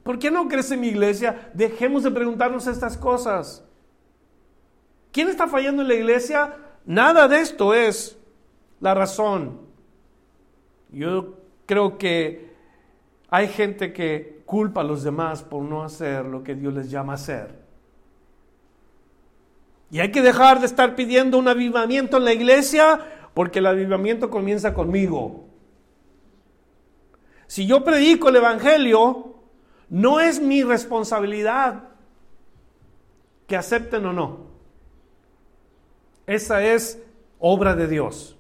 [0.03, 1.51] ¿Por qué no crece mi iglesia?
[1.55, 3.65] Dejemos de preguntarnos estas cosas.
[5.13, 6.57] ¿Quién está fallando en la iglesia?
[6.85, 8.19] Nada de esto es
[8.81, 9.61] la razón.
[10.91, 12.53] Yo creo que
[13.31, 17.13] hay gente que culpa a los demás por no hacer lo que Dios les llama
[17.13, 17.63] a hacer.
[19.91, 24.31] Y hay que dejar de estar pidiendo un avivamiento en la iglesia porque el avivamiento
[24.31, 25.45] comienza conmigo.
[27.47, 29.35] Si yo predico el Evangelio,
[29.89, 31.85] no es mi responsabilidad
[33.47, 34.53] que acepten o no.
[36.27, 36.99] Esa es
[37.39, 38.37] obra de Dios.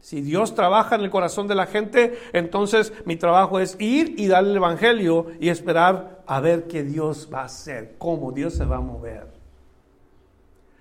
[0.00, 4.26] Si Dios trabaja en el corazón de la gente, entonces mi trabajo es ir y
[4.26, 8.64] dar el Evangelio y esperar a ver qué Dios va a hacer, cómo Dios se
[8.64, 9.28] va a mover.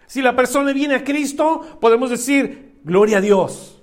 [0.08, 3.82] Si la persona viene a Cristo, podemos decir, Gloria a Dios.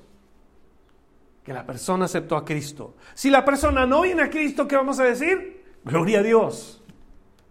[1.42, 2.96] Que la persona aceptó a Cristo.
[3.14, 5.64] Si la persona no viene a Cristo, ¿qué vamos a decir?
[5.84, 6.82] Gloria a Dios.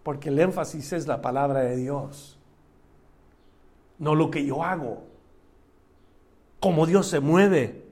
[0.02, 2.38] Porque el énfasis es la palabra de Dios.
[3.98, 5.04] No lo que yo hago.
[6.60, 7.84] Cómo Dios se mueve.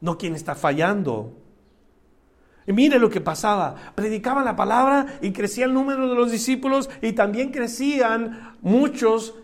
[0.00, 1.32] No quien está fallando.
[2.66, 3.74] Y mire lo que pasaba.
[3.94, 9.34] Predicaban la palabra y crecía el número de los discípulos y también crecían muchos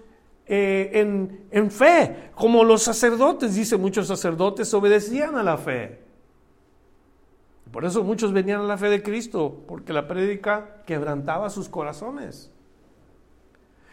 [0.49, 6.01] eh, en, en fe, como los sacerdotes, dice muchos sacerdotes, obedecían a la fe.
[7.71, 12.51] Por eso muchos venían a la fe de Cristo, porque la prédica quebrantaba sus corazones.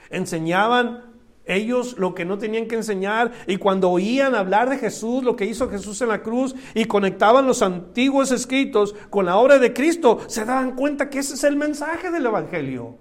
[0.09, 1.15] Enseñaban
[1.45, 5.45] ellos lo que no tenían que enseñar y cuando oían hablar de Jesús, lo que
[5.45, 10.21] hizo Jesús en la cruz y conectaban los antiguos escritos con la obra de Cristo,
[10.27, 12.97] se daban cuenta que ese es el mensaje del Evangelio.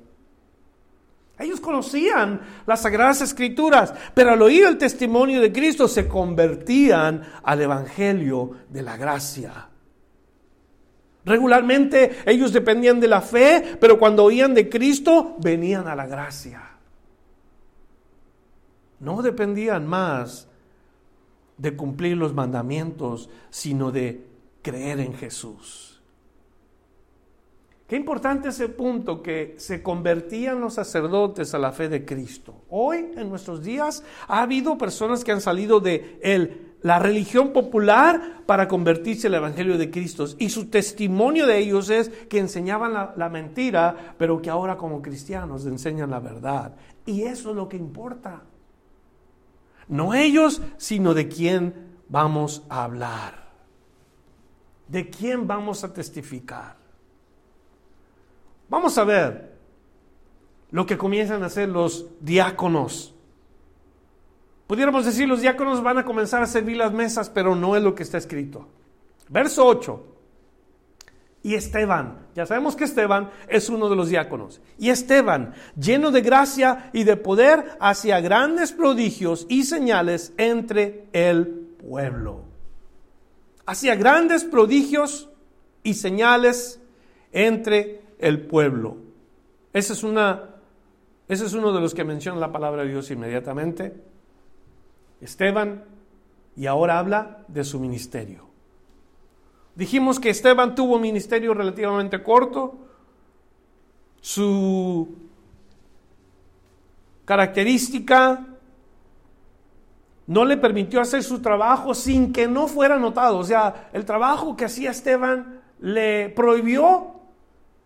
[1.38, 7.60] Ellos conocían las sagradas escrituras, pero al oír el testimonio de Cristo se convertían al
[7.60, 9.68] Evangelio de la gracia.
[11.24, 16.62] Regularmente ellos dependían de la fe, pero cuando oían de Cristo venían a la gracia.
[19.00, 20.48] No dependían más
[21.56, 24.26] de cumplir los mandamientos, sino de
[24.62, 25.83] creer en Jesús.
[27.86, 32.62] Qué importante ese punto que se convertían los sacerdotes a la fe de Cristo.
[32.70, 36.18] Hoy, en nuestros días, ha habido personas que han salido de
[36.80, 40.24] la religión popular para convertirse al Evangelio de Cristo.
[40.38, 45.66] Y su testimonio de ellos es que enseñaban la mentira, pero que ahora como cristianos
[45.66, 46.76] enseñan la verdad.
[47.04, 48.44] Y eso es lo que importa.
[49.88, 51.74] No ellos, sino de quién
[52.08, 53.50] vamos a hablar.
[54.88, 56.83] De quién vamos a testificar.
[58.74, 59.52] Vamos a ver
[60.72, 63.14] lo que comienzan a hacer los diáconos.
[64.66, 67.94] Pudiéramos decir, los diáconos van a comenzar a servir las mesas, pero no es lo
[67.94, 68.66] que está escrito.
[69.28, 70.04] Verso 8.
[71.44, 74.60] Y Esteban, ya sabemos que Esteban es uno de los diáconos.
[74.76, 81.46] Y Esteban, lleno de gracia y de poder, hacía grandes prodigios y señales entre el
[81.78, 82.40] pueblo.
[83.66, 85.30] Hacía grandes prodigios
[85.84, 86.80] y señales
[87.30, 88.96] entre el pueblo.
[89.74, 90.54] Ese es, una,
[91.28, 94.02] ese es uno de los que menciona la palabra de Dios inmediatamente.
[95.20, 95.84] Esteban,
[96.56, 98.46] y ahora habla de su ministerio.
[99.74, 102.78] Dijimos que Esteban tuvo un ministerio relativamente corto.
[104.22, 105.14] Su
[107.26, 108.46] característica
[110.28, 113.36] no le permitió hacer su trabajo sin que no fuera notado.
[113.36, 117.14] O sea, el trabajo que hacía Esteban le prohibió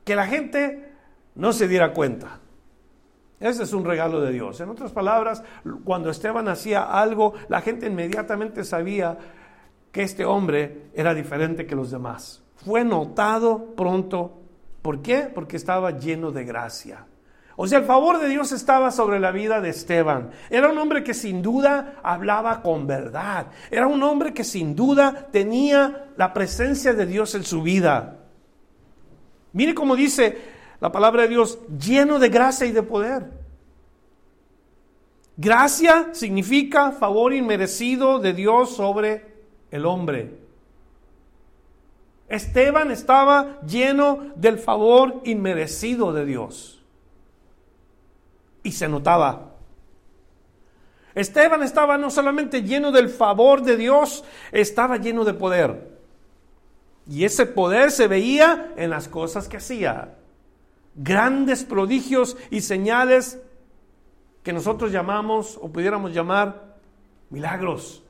[0.09, 0.90] que la gente
[1.35, 2.40] no se diera cuenta.
[3.38, 4.59] Ese es un regalo de Dios.
[4.59, 5.42] En otras palabras,
[5.85, 9.18] cuando Esteban hacía algo, la gente inmediatamente sabía
[9.92, 12.42] que este hombre era diferente que los demás.
[12.57, 14.40] Fue notado pronto.
[14.81, 15.31] ¿Por qué?
[15.35, 17.05] Porque estaba lleno de gracia.
[17.57, 20.31] O sea, el favor de Dios estaba sobre la vida de Esteban.
[20.49, 23.49] Era un hombre que sin duda hablaba con verdad.
[23.71, 28.17] Era un hombre que sin duda tenía la presencia de Dios en su vida.
[29.59, 30.38] Mire cómo dice
[30.79, 33.29] la palabra de Dios, lleno de gracia y de poder.
[35.37, 39.35] Gracia significa favor inmerecido de Dios sobre
[39.73, 40.38] el hombre.
[42.29, 46.81] Esteban estaba lleno del favor inmerecido de Dios.
[48.62, 49.55] Y se notaba.
[51.16, 55.88] Esteban estaba no solamente lleno del favor de Dios, estaba lleno de poder.
[57.09, 60.14] Y ese poder se veía en las cosas que hacía.
[60.94, 63.38] Grandes prodigios y señales
[64.42, 66.77] que nosotros llamamos o pudiéramos llamar
[67.31, 68.03] milagros.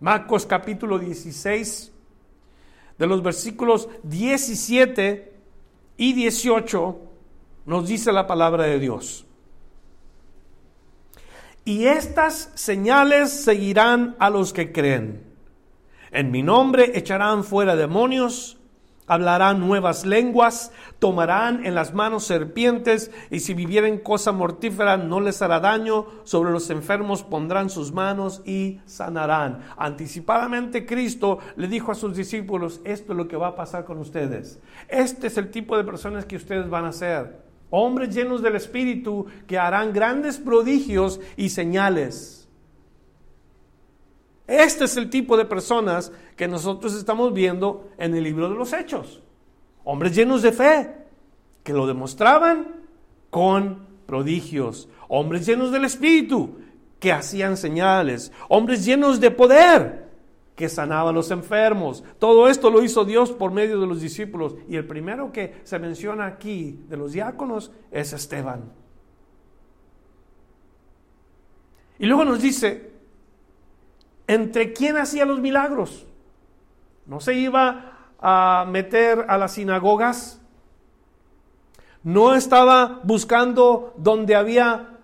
[0.00, 1.92] Marcos capítulo 16,
[2.98, 5.32] de los versículos 17
[5.96, 6.98] y 18,
[7.66, 9.26] nos dice la palabra de Dios.
[11.64, 15.29] Y estas señales seguirán a los que creen
[16.12, 18.58] en mi nombre echarán fuera demonios,
[19.10, 20.70] hablarán nuevas lenguas,
[21.00, 26.52] tomarán en las manos serpientes, y si vivieren cosa mortífera no les hará daño, sobre
[26.52, 29.64] los enfermos pondrán sus manos y sanarán.
[29.76, 33.98] Anticipadamente Cristo le dijo a sus discípulos, esto es lo que va a pasar con
[33.98, 34.60] ustedes.
[34.88, 37.50] Este es el tipo de personas que ustedes van a ser.
[37.70, 42.39] Hombres llenos del Espíritu que harán grandes prodigios y señales.
[44.50, 48.72] Este es el tipo de personas que nosotros estamos viendo en el libro de los
[48.72, 49.22] Hechos.
[49.84, 50.90] Hombres llenos de fe,
[51.62, 52.66] que lo demostraban
[53.30, 54.88] con prodigios.
[55.06, 56.58] Hombres llenos del Espíritu,
[56.98, 58.32] que hacían señales.
[58.48, 60.08] Hombres llenos de poder,
[60.56, 62.02] que sanaban a los enfermos.
[62.18, 64.56] Todo esto lo hizo Dios por medio de los discípulos.
[64.68, 68.72] Y el primero que se menciona aquí de los diáconos es Esteban.
[72.00, 72.89] Y luego nos dice,
[74.30, 76.06] ¿Entre quién hacía los milagros?
[77.04, 80.40] No se iba a meter a las sinagogas.
[82.04, 84.98] No estaba buscando donde había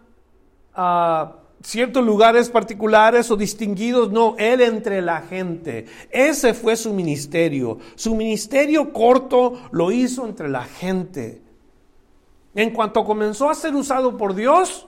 [0.76, 4.12] ah, ciertos lugares particulares o distinguidos.
[4.12, 5.86] No, él entre la gente.
[6.12, 7.78] Ese fue su ministerio.
[7.96, 11.42] Su ministerio corto lo hizo entre la gente.
[12.54, 14.86] En cuanto comenzó a ser usado por Dios,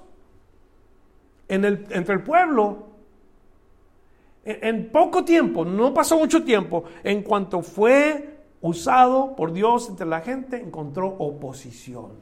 [1.49, 2.88] en el, entre el pueblo,
[4.45, 10.20] en, poco tiempo, no pasó mucho tiempo, en cuanto fue usado por Dios entre la
[10.20, 12.12] gente, encontró oposición.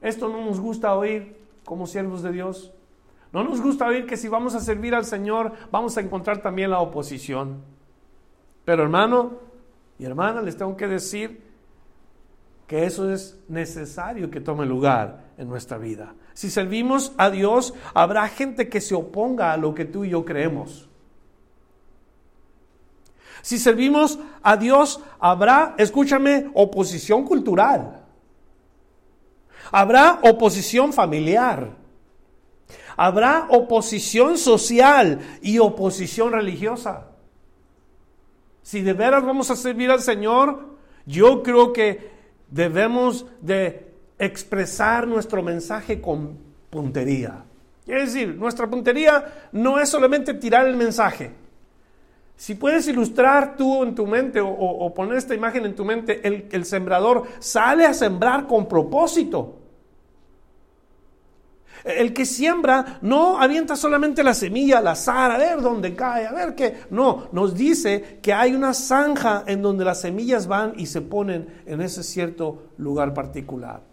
[0.00, 2.72] Esto no nos gusta oír como siervos de Dios.
[3.32, 6.70] No nos gusta oír que si vamos a servir al Señor vamos a encontrar también
[6.70, 7.62] la oposición.
[8.64, 9.32] Pero hermano
[9.98, 11.42] y hermana, les tengo que decir
[12.66, 16.14] que eso es necesario que tome lugar en nuestra vida.
[16.38, 20.24] Si servimos a Dios, habrá gente que se oponga a lo que tú y yo
[20.24, 20.88] creemos.
[23.42, 28.04] Si servimos a Dios, habrá, escúchame, oposición cultural.
[29.72, 31.70] Habrá oposición familiar.
[32.96, 37.08] Habrá oposición social y oposición religiosa.
[38.62, 42.12] Si de veras vamos a servir al Señor, yo creo que
[42.48, 43.87] debemos de
[44.18, 46.36] expresar nuestro mensaje con
[46.70, 47.44] puntería.
[47.86, 51.30] Es decir, nuestra puntería no es solamente tirar el mensaje.
[52.36, 56.48] Si puedes ilustrar tú en tu mente o, poner esta imagen en tu mente, el,
[56.52, 59.56] el sembrador sale a sembrar con propósito.
[61.84, 66.32] El que siembra no avienta solamente la semilla al azar, a ver dónde cae, a
[66.32, 66.82] ver qué.
[66.90, 71.62] No, nos dice que hay una zanja en donde las semillas van y se ponen
[71.66, 73.87] en ese cierto lugar particular.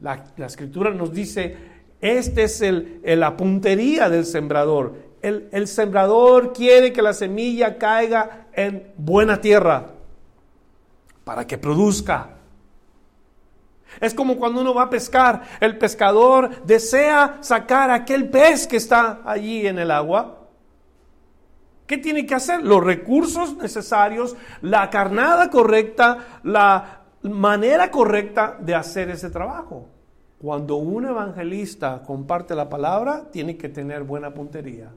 [0.00, 1.56] La, escritura nos dice,
[2.00, 5.08] esta es el, la puntería del sembrador.
[5.22, 9.86] El, el sembrador quiere que la semilla caiga en buena tierra
[11.24, 12.38] para que produzca.
[14.00, 15.42] Es como cuando uno va a pescar.
[15.60, 20.38] El pescador desea sacar aquel pez que está allí en el agua.
[21.86, 22.62] ¿Qué tiene que hacer?
[22.62, 29.88] Los recursos necesarios, la carnada correcta, la manera correcta de hacer ese trabajo.
[30.40, 34.90] Cuando un evangelista comparte la palabra, tiene que tener buena puntería.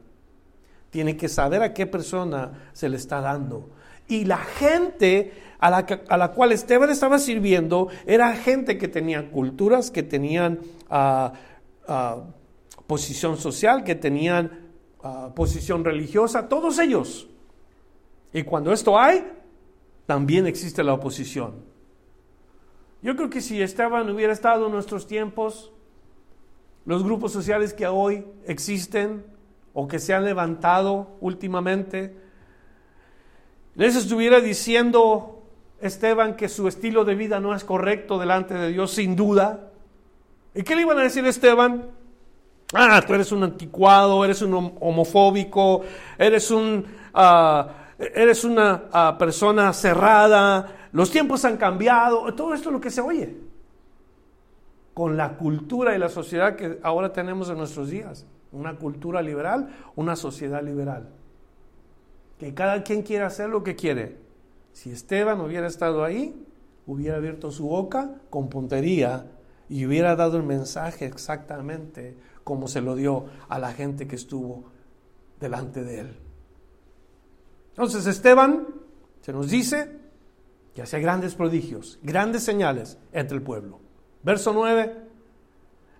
[0.91, 3.69] Tiene que saber a qué persona se le está dando.
[4.07, 10.03] Y la gente a la, cual Esteban estaba sirviendo era gente que tenía culturas, que
[10.03, 10.59] tenían
[10.89, 11.33] ah,
[12.87, 14.69] posición social, que tenían
[15.03, 17.27] ah, posición religiosa, todos ellos.
[18.33, 19.25] Y cuando esto hay,
[20.05, 21.70] también existe la oposición.
[23.01, 25.71] Yo creo que si Esteban hubiera estado en nuestros tiempos,
[26.85, 29.25] los grupos sociales que hoy existen
[29.73, 32.15] o que se han levantado últimamente,
[33.75, 35.43] les estuviera diciendo
[35.79, 39.71] Esteban que su estilo de vida no es correcto delante de Dios, sin duda.
[40.53, 41.89] ¿Y qué le iban a decir a Esteban?
[42.73, 45.81] Ah, tú eres un anticuado, eres un homofóbico,
[46.17, 52.73] eres, un, ah, eres una ah, persona cerrada, los tiempos han cambiado, todo esto es
[52.73, 53.51] lo que se oye
[54.93, 58.25] con la cultura y la sociedad que ahora tenemos en nuestros días.
[58.51, 61.09] Una cultura liberal, una sociedad liberal.
[62.37, 64.17] Que cada quien quiere hacer lo que quiere.
[64.73, 66.45] Si Esteban hubiera estado ahí,
[66.85, 69.31] hubiera abierto su boca con puntería
[69.69, 74.65] y hubiera dado el mensaje exactamente como se lo dio a la gente que estuvo
[75.39, 76.17] delante de él.
[77.69, 78.67] Entonces Esteban
[79.21, 80.00] se nos dice
[80.75, 83.79] que hacía grandes prodigios, grandes señales entre el pueblo.
[84.23, 84.95] Verso 9.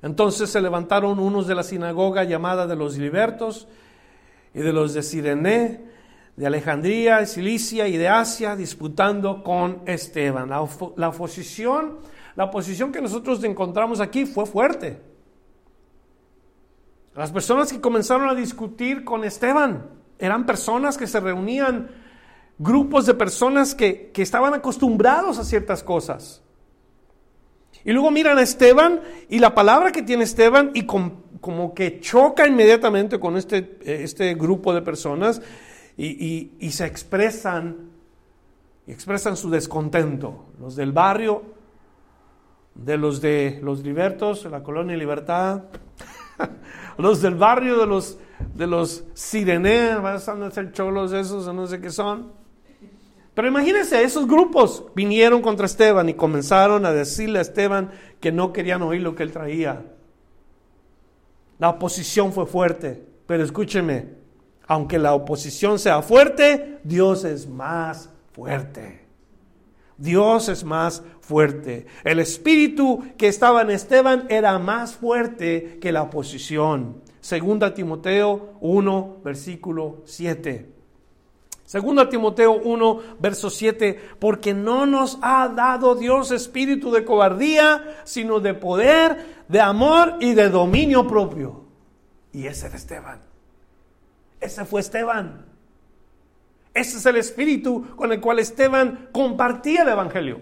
[0.01, 3.67] Entonces se levantaron unos de la sinagoga llamada de los libertos
[4.53, 5.91] y de los de Sirene
[6.35, 10.49] de Alejandría, de Cilicia y de Asia disputando con Esteban.
[10.49, 11.99] La, oposición,
[12.35, 15.01] la oposición que nosotros encontramos aquí fue fuerte.
[17.15, 21.89] Las personas que comenzaron a discutir con Esteban eran personas que se reunían,
[22.61, 26.43] grupos de personas que, estaban acostumbrados a ciertas cosas.
[27.83, 32.47] Y luego miran a Esteban y la palabra que tiene Esteban y como que choca
[32.47, 35.41] inmediatamente con este, este grupo de personas
[35.97, 37.89] y, se expresan,
[38.85, 40.45] y expresan su descontento.
[40.59, 41.41] Los del barrio,
[42.75, 45.63] de los de los libertos, la colonia Libertad,
[46.99, 48.19] los del barrio de los
[48.55, 52.40] de los sirené, van a ser cholos esos o no sé qué son.
[53.33, 58.51] Pero imagínense, esos grupos vinieron contra Esteban y comenzaron a decirle a Esteban que no
[58.51, 59.85] querían oír lo que él traía.
[61.57, 64.09] La oposición fue fuerte, pero escúcheme,
[64.67, 69.05] aunque la oposición sea fuerte, Dios es más fuerte.
[69.97, 71.85] Dios es más fuerte.
[72.03, 77.01] El espíritu que estaba en Esteban era más fuerte que la oposición.
[77.19, 80.80] Segunda Timoteo 1, versículo 7.
[81.71, 88.41] Segunda Timoteo 1, verso 7, porque no nos ha dado Dios espíritu de cobardía, sino
[88.41, 91.63] de poder, de amor y de dominio propio.
[92.33, 93.21] Y ese era Esteban.
[94.41, 95.45] Ese fue Esteban.
[96.73, 100.41] Ese es el espíritu con el cual Esteban compartía el Evangelio.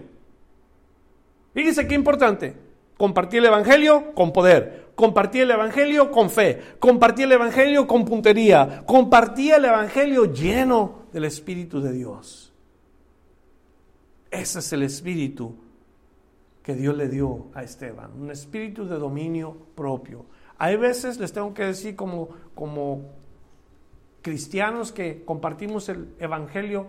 [1.54, 2.56] Fíjese qué importante.
[2.98, 4.88] Compartía el Evangelio con poder.
[4.96, 6.60] Compartía el Evangelio con fe.
[6.80, 8.82] Compartía el Evangelio con puntería.
[8.84, 12.52] Compartía el Evangelio lleno del Espíritu de Dios.
[14.30, 15.56] Ese es el espíritu
[16.62, 18.12] que Dios le dio a Esteban.
[18.20, 20.26] Un espíritu de dominio propio.
[20.58, 23.02] Hay veces, les tengo que decir, como, como
[24.22, 26.88] cristianos que compartimos el Evangelio,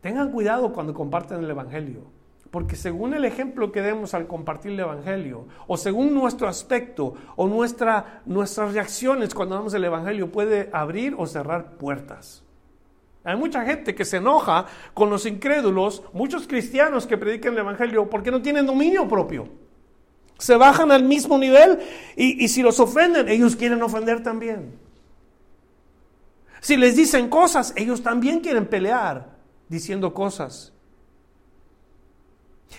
[0.00, 2.02] tengan cuidado cuando comparten el Evangelio,
[2.50, 7.48] porque según el ejemplo que demos al compartir el Evangelio, o según nuestro aspecto, o
[7.48, 12.45] nuestra, nuestras reacciones cuando damos el Evangelio, puede abrir o cerrar puertas.
[13.26, 18.08] Hay mucha gente que se enoja con los incrédulos, muchos cristianos que predican el Evangelio
[18.08, 19.48] porque no tienen dominio propio.
[20.38, 21.80] Se bajan al mismo nivel
[22.14, 24.78] y, y si los ofenden, ellos quieren ofender también.
[26.60, 29.36] Si les dicen cosas, ellos también quieren pelear
[29.68, 30.72] diciendo cosas.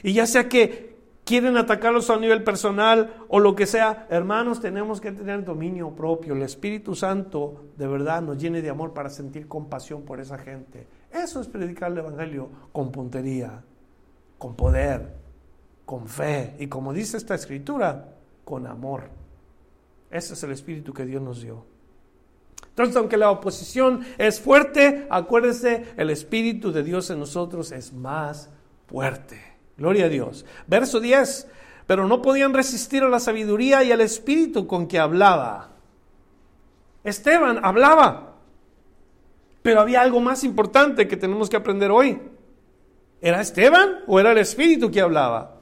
[0.02, 0.97] Y ya sea que
[1.28, 6.34] quieren atacarlos a nivel personal o lo que sea, hermanos, tenemos que tener dominio propio.
[6.34, 10.88] El Espíritu Santo de verdad nos llene de amor para sentir compasión por esa gente.
[11.12, 13.62] Eso es predicar el Evangelio con puntería,
[14.38, 15.16] con poder,
[15.86, 18.16] con fe y como dice esta escritura,
[18.46, 19.10] con amor.
[20.10, 21.66] Ese es el Espíritu que Dios nos dio.
[22.70, 28.50] Entonces, aunque la oposición es fuerte, acuérdese, el Espíritu de Dios en nosotros es más
[28.88, 29.57] fuerte.
[29.78, 30.46] Gloria a Dios.
[30.66, 31.48] Verso 10,
[31.86, 35.70] pero no podían resistir a la sabiduría y al Espíritu con que hablaba.
[37.04, 38.36] Esteban hablaba,
[39.62, 42.20] pero había algo más importante que tenemos que aprender hoy.
[43.22, 45.58] ¿Era Esteban o era el Espíritu que hablaba?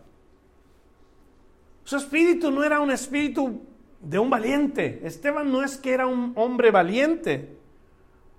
[1.85, 3.61] Su espíritu no era un espíritu
[4.01, 5.01] de un valiente.
[5.03, 7.57] Esteban no es que era un hombre valiente,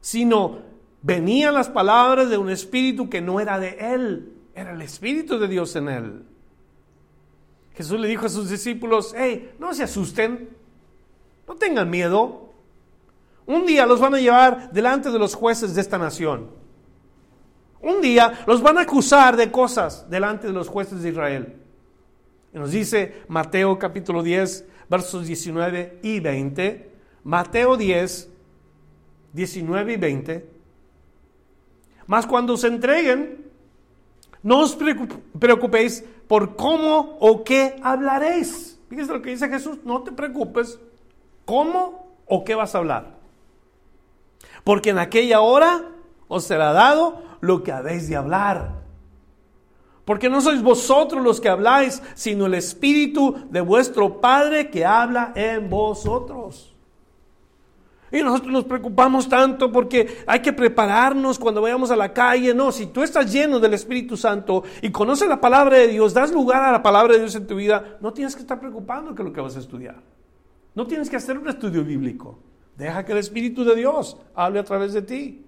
[0.01, 0.59] sino
[1.03, 5.49] venían las palabras de un espíritu que no era de él, era el espíritu de
[5.49, 6.23] Dios en él.
[7.75, 10.49] Jesús le dijo a sus discípulos, hey, no se asusten,
[11.47, 12.55] no tengan miedo.
[13.45, 16.49] Un día los van a llevar delante de los jueces de esta nación.
[17.83, 21.57] Un día los van a acusar de cosas delante de los jueces de Israel.
[22.55, 26.91] Y nos dice Mateo capítulo 10, versos 19 y 20,
[27.25, 28.31] Mateo 10,
[29.35, 30.51] 19 y 20.
[32.07, 33.46] Mas cuando se entreguen,
[34.47, 38.81] no os preocupéis por cómo o qué hablaréis.
[38.89, 40.79] Fíjense lo que dice Jesús, no te preocupes
[41.45, 43.17] cómo o qué vas a hablar.
[44.63, 45.91] Porque en aquella hora
[46.29, 48.85] os será dado lo que habéis de hablar.
[50.05, 55.33] Porque no sois vosotros los que habláis, sino el Espíritu de vuestro Padre que habla
[55.35, 56.76] en vosotros.
[58.17, 62.55] Y nosotros nos preocupamos tanto porque hay que prepararnos cuando vayamos a la calle.
[62.55, 66.33] No, si tú estás lleno del Espíritu Santo y conoces la palabra de Dios, das
[66.33, 69.23] lugar a la palabra de Dios en tu vida, no tienes que estar preocupando que
[69.23, 69.97] lo que vas a estudiar.
[70.75, 72.39] No tienes que hacer un estudio bíblico.
[72.75, 75.45] Deja que el Espíritu de Dios hable a través de ti.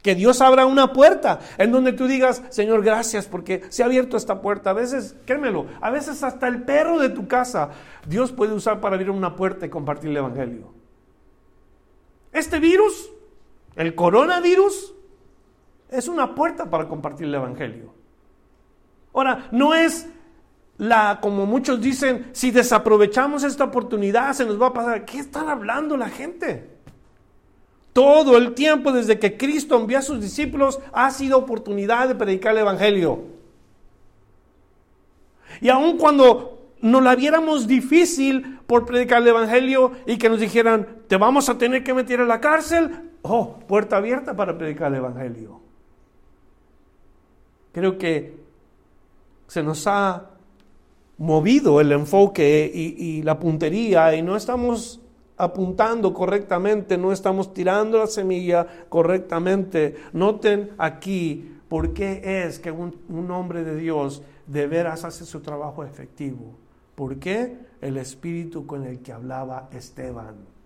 [0.00, 4.16] Que Dios abra una puerta en donde tú digas, Señor, gracias porque se ha abierto
[4.16, 4.70] esta puerta.
[4.70, 7.70] A veces, créemelo, a veces hasta el perro de tu casa
[8.06, 10.85] Dios puede usar para abrir una puerta y compartir el Evangelio.
[12.36, 13.10] Este virus,
[13.76, 14.92] el coronavirus,
[15.90, 17.94] es una puerta para compartir el Evangelio.
[19.14, 20.06] Ahora, no es
[20.76, 25.06] la, como muchos dicen, si desaprovechamos esta oportunidad se nos va a pasar.
[25.06, 26.68] ¿Qué están hablando la gente?
[27.94, 32.52] Todo el tiempo desde que Cristo envió a sus discípulos ha sido oportunidad de predicar
[32.52, 33.24] el Evangelio.
[35.62, 40.86] Y aun cuando nos la viéramos difícil por predicar el Evangelio y que nos dijeran,
[41.06, 44.98] te vamos a tener que meter a la cárcel, oh, puerta abierta para predicar el
[44.98, 45.60] Evangelio.
[47.72, 48.36] Creo que
[49.46, 50.30] se nos ha
[51.18, 55.00] movido el enfoque y, y la puntería y no estamos
[55.36, 59.96] apuntando correctamente, no estamos tirando la semilla correctamente.
[60.12, 65.84] Noten aquí por qué es que un, hombre de Dios de veras hace su trabajo
[65.84, 66.54] efectivo.
[66.94, 67.56] ¿Por qué?
[67.80, 70.56] El espíritu con el que hablaba Esteban.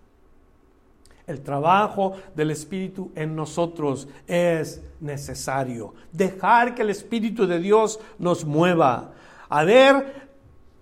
[1.30, 5.94] El trabajo del Espíritu en nosotros es necesario.
[6.10, 9.12] Dejar que el Espíritu de Dios nos mueva.
[9.48, 10.28] A ver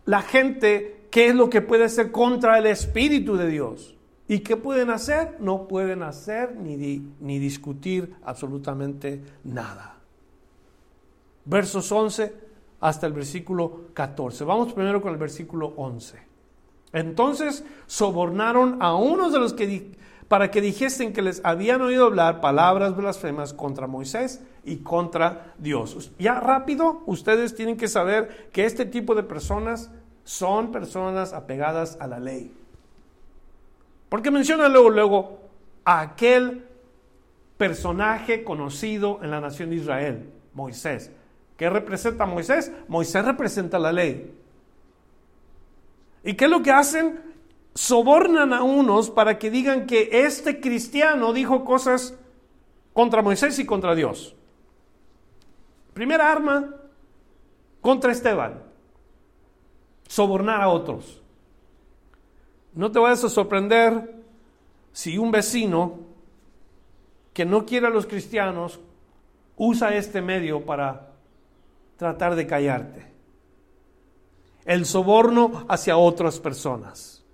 [0.07, 3.95] la gente qué es lo que puede ser contra el Espíritu de Dios.
[4.27, 5.37] ¿Y qué pueden hacer?
[5.39, 6.77] No pueden hacer ni,
[7.21, 9.97] ni discutir absolutamente nada.
[11.45, 12.48] Versos 11
[12.81, 14.45] hasta el versículo 14.
[14.45, 16.19] Vamos primero con el versículo 11.
[16.93, 19.93] Entonces sobornaron a unos de los que
[20.29, 26.13] para que dijesen que les habían oído hablar palabras blasfemas contra Moisés y contra Dios.
[26.19, 29.91] Ya rápido, ustedes tienen que saber que este tipo de personas
[30.25, 32.55] son personas apegadas a la ley.
[34.11, 35.39] Porque menciona luego, luego,
[35.85, 36.67] a aquel
[37.57, 41.11] personaje conocido en la nación de Israel, Moisés.
[41.59, 42.73] ¿Qué representa Moisés?
[42.87, 44.33] Moisés representa la ley.
[46.23, 47.21] ¿Y qué es lo que hacen?
[47.75, 52.15] Sobornan a unos para que digan que este cristiano dijo cosas
[52.93, 54.37] contra Moisés y contra Dios.
[55.95, 56.77] Primera arma
[57.81, 58.63] contra Esteban.
[60.07, 61.21] Sobornar a otros.
[62.73, 64.23] No te vayas a sorprender
[64.93, 65.99] si un vecino
[67.33, 68.79] que no quiere a los cristianos
[69.57, 71.08] usa este medio para
[71.99, 73.07] tratar de callarte.
[74.65, 77.25] El soborno hacia otras personas.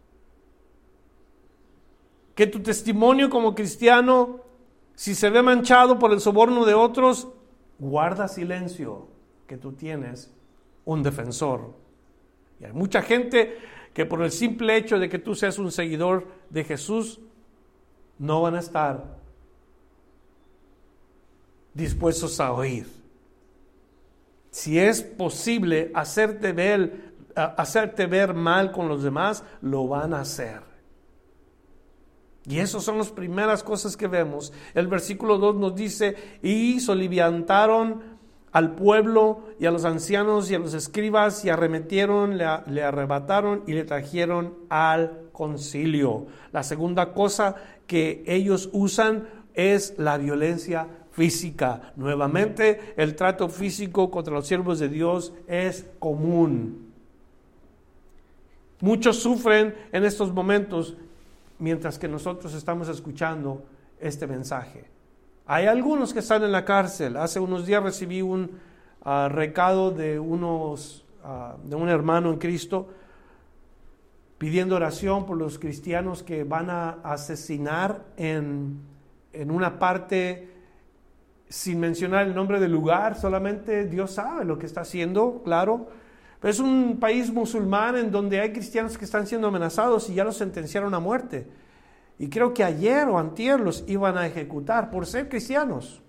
[2.35, 4.41] Que tu testimonio como cristiano,
[4.95, 7.29] si se ve manchado por el soborno de otros,
[7.79, 9.09] guarda silencio,
[9.47, 10.35] que tú tienes
[10.85, 11.75] un defensor.
[12.59, 13.59] Y hay mucha gente
[13.93, 17.21] que por el simple hecho de que tú seas un seguidor de Jesús,
[18.19, 19.19] no van a estar
[21.75, 23.03] dispuestos a oír.
[24.55, 30.61] Si es posible hacerte ver, hacerte ver mal con los demás, lo van a hacer.
[32.46, 34.52] Y esas son las primeras cosas que vemos.
[34.74, 38.00] El versículo 2 nos dice, y soliviantaron
[38.52, 42.44] al pueblo y a los ancianos y a los escribas y arremetieron, le,
[42.84, 46.28] arrebataron y le trajeron al concilio.
[46.52, 47.57] La segunda cosa
[47.88, 51.93] que ellos usan es la violencia física.
[51.95, 56.93] Nuevamente, el trato físico contra los siervos de Dios es común.
[58.81, 60.97] Muchos sufren en estos momentos
[61.61, 63.65] mientras que nosotros estamos escuchando
[64.01, 64.87] este mensaje.
[65.47, 67.17] Hay algunos que están en la cárcel.
[67.17, 68.59] Hace unos días recibí un
[69.05, 72.89] ah, recado de, unos, ah, de un hermano en Cristo
[74.37, 78.81] pidiendo oración por los cristianos que van a asesinar en,
[79.33, 80.53] en una parte
[81.55, 85.86] sin mencionar el nombre del lugar, solamente Dios sabe lo que está haciendo, claro.
[86.42, 90.36] Es un país musulmán en donde hay cristianos que están siendo amenazados y ya los
[90.36, 91.46] sentenciaron a muerte.
[92.18, 96.02] Y creo que ayer o antier los iban a ejecutar por ser cristianos.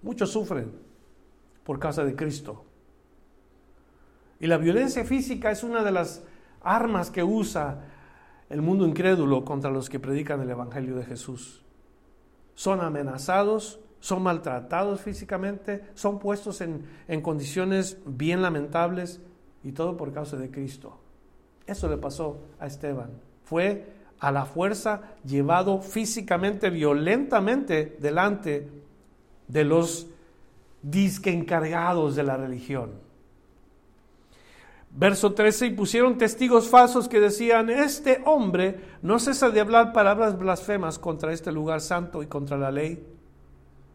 [0.00, 0.70] Muchos sufren
[1.64, 2.64] por causa de Cristo.
[4.38, 6.22] Y la violencia física es una de las
[6.62, 7.80] armas que usa
[8.48, 11.64] el mundo incrédulo contra los que predican el Evangelio de Jesús.
[12.54, 19.22] Son amenazados, son maltratados físicamente, son puestos en, en condiciones bien lamentables
[19.62, 21.00] y todo por causa de Cristo.
[21.66, 23.12] Eso le pasó a Esteban.
[23.44, 28.68] Fue a la fuerza, llevado físicamente, violentamente delante
[29.48, 30.06] de los
[30.82, 32.90] disque encargados de la religión.
[34.90, 40.38] Verso 13, y pusieron testigos falsos que decían, este hombre no cesa de hablar palabras
[40.38, 43.13] blasfemas contra este lugar santo y contra la ley,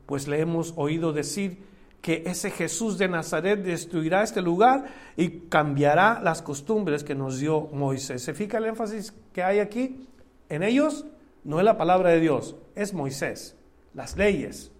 [0.09, 1.63] pues le hemos oído decir
[2.01, 4.85] que ese Jesús de Nazaret destruirá este lugar
[5.15, 8.23] y cambiará las costumbres que nos dio Moisés.
[8.23, 10.07] ¿Se fija el énfasis que hay aquí?
[10.49, 11.05] En ellos
[11.43, 13.55] no es la palabra de Dios, es Moisés,
[13.93, 14.71] las leyes,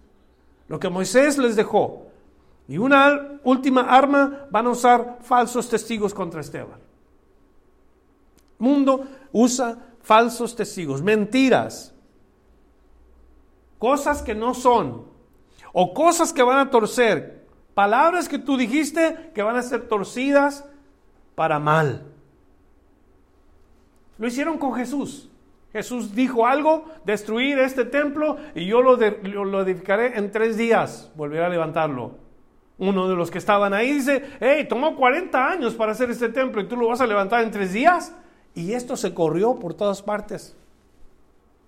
[0.66, 2.08] lo que Moisés les dejó.
[2.66, 6.80] Y una última arma van a usar falsos testigos contra Esteban.
[8.58, 11.94] mundo usa falsos testigos, mentiras,
[13.78, 15.09] cosas que no son,
[15.72, 20.64] o cosas que van a torcer, palabras que tú dijiste que van a ser torcidas
[21.34, 22.06] para mal.
[24.18, 25.30] Lo hicieron con Jesús.
[25.72, 31.44] Jesús dijo algo, destruir este templo y yo lo, lo, edificaré en tres días, volveré
[31.44, 32.18] a levantarlo.
[32.76, 36.60] Uno de los que estaban ahí dice, hey, tomó 40 años para hacer este templo
[36.60, 38.14] y tú lo vas a levantar en tres días.
[38.54, 40.56] Y esto se corrió por todas partes.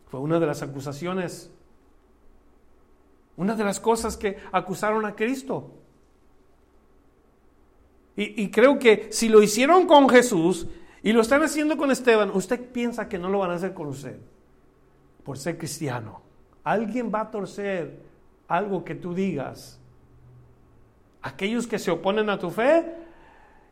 [0.08, 1.52] Fue una de las acusaciones,
[3.36, 5.78] una de las cosas que acusaron a Cristo.
[8.14, 10.66] Y, creo que si lo hicieron con Jesús,
[11.02, 12.30] y lo están haciendo con Esteban.
[12.30, 14.18] Usted piensa que no lo van a hacer con usted
[15.24, 16.22] por ser cristiano.
[16.64, 18.00] Alguien va a torcer
[18.48, 19.80] algo que tú digas.
[21.22, 22.94] Aquellos que se oponen a tu fe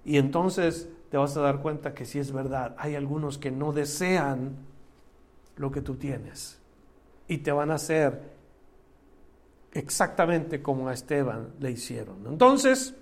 [0.04, 3.72] y entonces te vas a dar cuenta que si es verdad, hay algunos que no
[3.72, 4.56] desean
[5.56, 6.60] lo que tú tienes
[7.26, 8.39] y te van a hacer
[9.72, 12.26] exactamente como a Esteban le hicieron.
[12.26, 12.94] Entonces,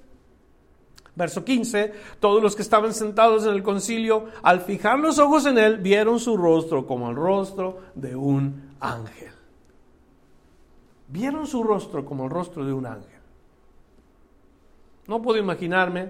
[1.18, 5.58] Verso 15, todos los que estaban sentados en el concilio, al fijar los ojos en
[5.58, 9.32] él, vieron su rostro como el rostro de un ángel.
[11.08, 13.20] Vieron su rostro como el rostro de un ángel.
[15.08, 16.08] No puedo imaginarme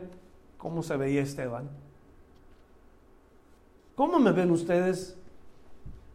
[0.59, 1.71] cómo se veía Esteban.
[3.95, 5.17] ¿Cómo me ven ustedes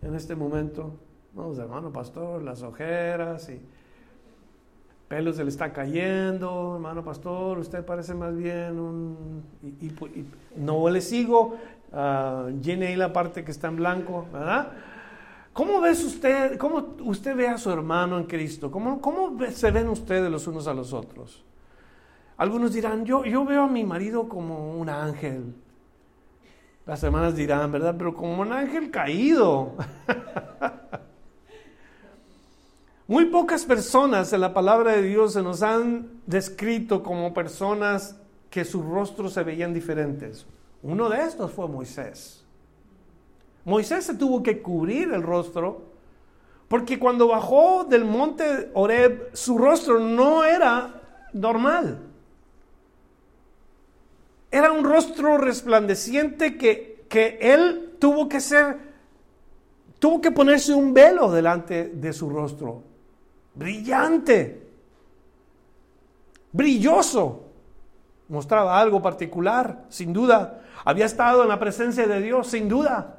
[0.03, 0.99] en este momento?
[1.33, 3.59] Vamos, hermano pastor, las ojeras y
[5.13, 9.43] pelo se le está cayendo, hermano pastor, usted parece más bien un...
[10.55, 11.55] No le sigo,
[11.91, 14.71] uh, llene ahí la parte que está en blanco, ¿verdad?
[15.53, 18.71] ¿Cómo ves usted, cómo usted ve a su hermano en Cristo?
[18.71, 21.43] ¿Cómo, cómo se ven ustedes los unos a los otros?
[22.37, 25.53] Algunos dirán, yo, yo veo a mi marido como un ángel.
[26.87, 27.93] Las hermanas dirán, ¿verdad?
[27.99, 29.73] Pero como un ángel caído.
[33.05, 38.15] Muy pocas personas en la palabra de Dios se nos han descrito como personas
[38.49, 40.45] que sus rostros se veían diferentes.
[40.81, 42.45] Uno de estos fue Moisés.
[43.65, 45.81] Moisés se tuvo que cubrir el rostro
[46.69, 51.01] porque cuando bajó del monte Oreb su rostro no era
[51.33, 51.99] normal.
[54.49, 58.77] Era un rostro resplandeciente que, que él tuvo que ser,
[59.99, 62.92] tuvo que ponerse un velo delante de su rostro
[63.55, 64.67] brillante,
[66.51, 67.49] brilloso.
[68.29, 70.63] Mostraba algo particular, sin duda.
[70.85, 73.17] Había estado en la presencia de Dios, sin duda.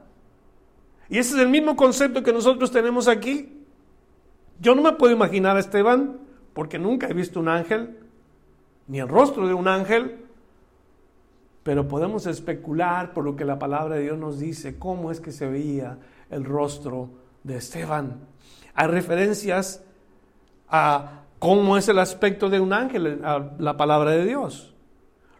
[1.09, 3.64] Y ese es el mismo concepto que nosotros tenemos aquí.
[4.61, 6.18] Yo no me puedo imaginar a Esteban,
[6.53, 7.99] porque nunca he visto un ángel,
[8.87, 10.24] ni el rostro de un ángel,
[11.62, 15.32] pero podemos especular por lo que la palabra de Dios nos dice, cómo es que
[15.32, 15.99] se veía
[16.30, 17.11] el rostro
[17.43, 18.20] de Esteban.
[18.74, 19.82] Hay referencias
[20.69, 24.75] a cómo es el aspecto de un ángel, a la palabra de Dios.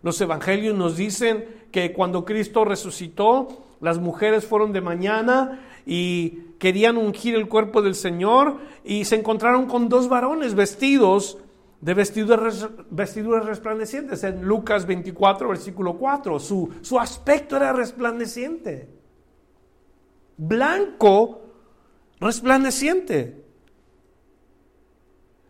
[0.03, 3.49] Los evangelios nos dicen que cuando Cristo resucitó,
[3.81, 9.67] las mujeres fueron de mañana y querían ungir el cuerpo del Señor y se encontraron
[9.67, 11.39] con dos varones vestidos
[11.81, 14.25] de vestiduras, vestiduras resplandecientes.
[14.25, 18.89] En Lucas 24, versículo 4, su, su aspecto era resplandeciente.
[20.37, 21.43] Blanco,
[22.21, 23.44] resplandeciente.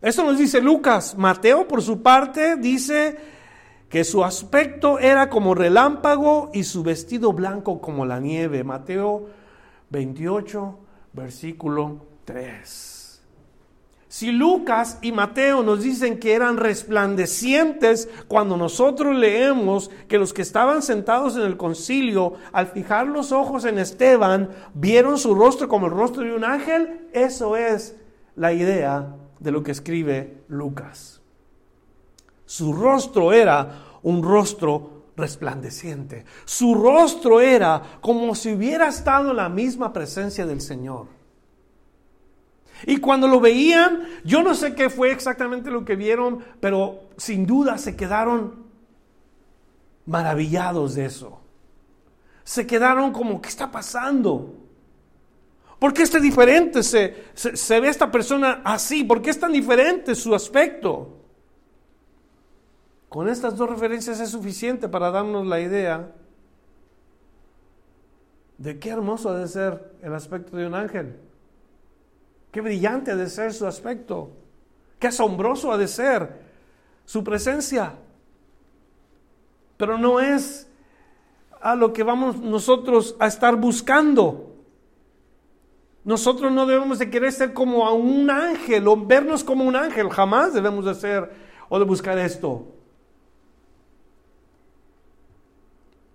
[0.05, 1.17] Eso nos dice Lucas.
[1.17, 3.17] Mateo, por su parte, dice
[3.89, 8.63] que su aspecto era como relámpago y su vestido blanco como la nieve.
[8.65, 9.25] Mateo
[9.89, 10.79] 28,
[11.15, 13.23] versículo 3.
[14.07, 20.43] Si Lucas y Mateo nos dicen que eran resplandecientes, cuando nosotros leemos que los que
[20.43, 25.87] estaban sentados en el concilio, al fijar los ojos en Esteban, vieron su rostro como
[25.87, 27.97] el rostro de un ángel, eso es
[28.37, 29.15] la idea
[29.45, 31.21] de lo que escribe Lucas.
[32.47, 36.25] Su rostro era un rostro resplandeciente.
[36.45, 41.07] Su rostro era como si hubiera estado en la misma presencia del Señor.
[42.87, 47.47] Y cuando lo veían, yo no sé qué fue exactamente lo que vieron, pero sin
[47.47, 48.65] duda se quedaron
[50.07, 51.41] maravillados de eso.
[52.43, 54.64] Se quedaron como, ¿qué está pasando?
[55.85, 59.05] ¿Por qué está diferente se, se, ve esta persona así?
[59.05, 61.19] ¿Por qué es tan diferente su aspecto?
[63.11, 66.11] Con estas dos referencias es suficiente para darnos la idea
[68.57, 71.17] de qué hermoso ha de ser el aspecto de un ángel.
[72.51, 74.31] Qué brillante ha de ser su aspecto.
[74.99, 76.31] Qué asombroso ha de ser
[77.05, 77.93] su presencia.
[79.77, 80.67] Pero no es
[81.61, 84.54] a lo que vamos nosotros a estar buscando.
[86.05, 90.11] Nosotros no debemos de querer ser como a un ángel o vernos como un ángel.
[90.11, 91.33] Jamás debemos de ser
[91.71, 92.67] o de buscar esto.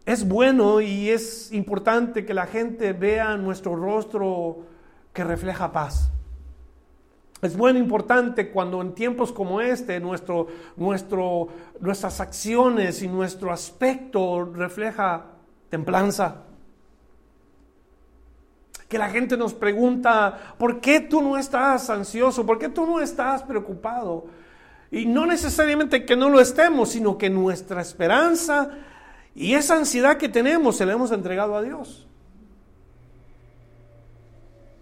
[0.06, 4.60] Es bueno y es importante que la gente vea nuestro rostro
[5.12, 6.12] que refleja paz.
[7.42, 11.48] Es bueno, importante cuando en tiempos como este nuestro, nuestro,
[11.80, 15.26] nuestras acciones y nuestro aspecto refleja
[15.70, 16.49] templanza
[18.90, 22.44] que la gente nos pregunta, ¿por qué tú no estás ansioso?
[22.44, 24.26] ¿Por qué tú no estás preocupado?
[24.90, 28.72] Y no necesariamente que no lo estemos, sino que nuestra esperanza
[29.36, 32.08] y esa ansiedad que tenemos se la hemos entregado a Dios.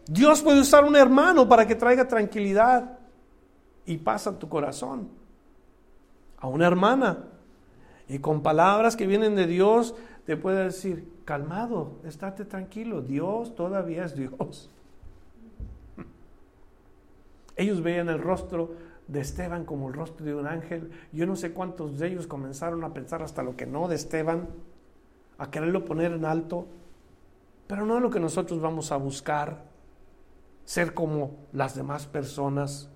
[0.07, 2.97] Dios puede usar un hermano para que traiga tranquilidad
[3.85, 5.09] y paz a tu corazón.
[6.39, 7.25] A una hermana.
[8.07, 9.95] Y con palabras que vienen de Dios
[10.25, 14.69] te puede decir, calmado, estate tranquilo, Dios todavía es Dios.
[17.57, 18.71] Ellos veían el rostro
[19.09, 20.89] de Esteban como el rostro de un ángel.
[21.11, 24.47] Yo no sé cuántos de ellos comenzaron a pensar hasta lo que no de Esteban,
[25.37, 26.65] a quererlo poner en alto,
[27.67, 29.65] pero no es lo que nosotros vamos a buscar,
[30.63, 32.89] ser como las demás personas.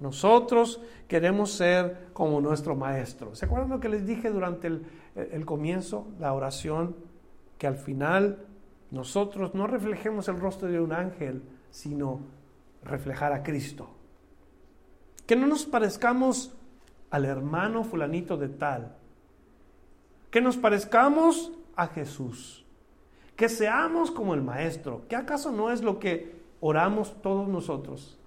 [0.00, 3.34] Nosotros queremos ser como nuestro maestro.
[3.34, 7.07] ¿Se acuerdan lo que les dije durante el, el comienzo, la oración?
[7.58, 8.46] Que al final
[8.90, 12.20] nosotros no reflejemos el rostro de un ángel, sino
[12.82, 13.90] reflejar a Cristo.
[15.26, 16.54] Que no nos parezcamos
[17.10, 18.96] al hermano fulanito de tal.
[20.30, 22.64] Que nos parezcamos a Jesús.
[23.36, 25.02] Que seamos como el Maestro.
[25.08, 28.18] ¿Que acaso no es lo que oramos todos nosotros?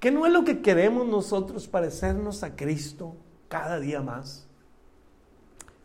[0.00, 3.16] ¿Que no es lo que queremos nosotros parecernos a Cristo
[3.48, 4.45] cada día más?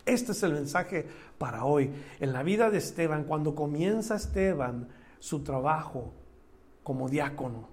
[0.05, 1.05] Este es el mensaje
[1.37, 1.91] para hoy.
[2.19, 4.87] En la vida de Esteban, cuando comienza Esteban
[5.19, 6.13] su trabajo
[6.83, 7.69] como diácono,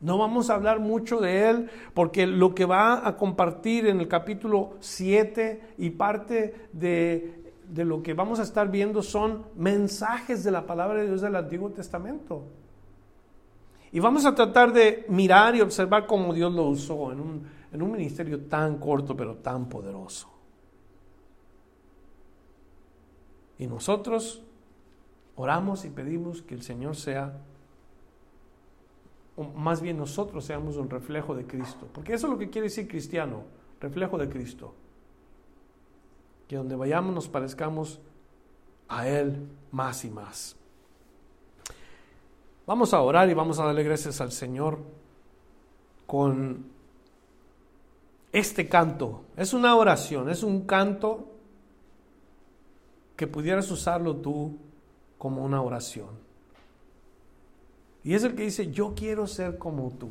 [0.00, 4.06] no vamos a hablar mucho de él porque lo que va a compartir en el
[4.06, 10.52] capítulo 7 y parte de, de, lo que vamos a estar viendo son mensajes de
[10.52, 12.44] la palabra de Dios del Antiguo Testamento.
[13.90, 17.42] Y vamos a tratar de mirar y observar cómo Dios lo usó en un,
[17.72, 20.37] en un ministerio tan corto pero tan poderoso.
[23.58, 24.42] Y nosotros
[25.36, 27.40] oramos y pedimos que el Señor sea
[29.38, 31.86] o más bien nosotros seamos un reflejo de Cristo.
[31.92, 33.44] Porque eso es lo que quiere decir cristiano,
[33.80, 34.74] reflejo de Cristo.
[36.48, 38.00] Que donde vayamos nos parezcamos
[38.88, 40.56] a Él más y más.
[42.66, 44.80] Vamos a orar y vamos a darle gracias al Señor
[46.04, 46.66] con
[48.32, 49.22] este canto.
[49.36, 51.28] Es una oración, es un canto
[53.18, 54.56] que pudieras usarlo tú
[55.18, 56.10] como una oración.
[58.04, 60.10] Y es el que dice, yo quiero ser como tú.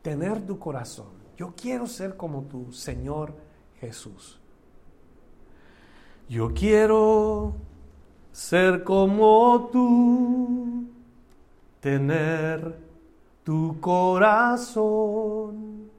[0.00, 1.08] Tener tu corazón.
[1.36, 3.34] Yo quiero ser como tú, Señor
[3.80, 4.38] Jesús.
[6.28, 7.56] Yo quiero
[8.30, 10.84] ser como tú,
[11.80, 12.78] tener
[13.42, 15.90] tu corazón.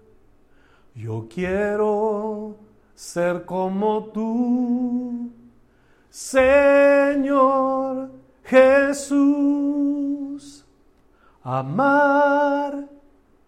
[0.96, 2.65] Yo quiero
[2.96, 5.32] ser como tú,
[6.10, 8.10] Señor
[8.44, 9.16] Jesús,
[11.44, 12.88] amar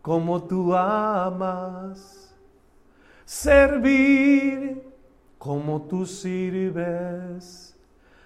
[0.01, 2.35] como tú amas,
[3.25, 4.83] servir
[5.37, 7.73] como tú sirves,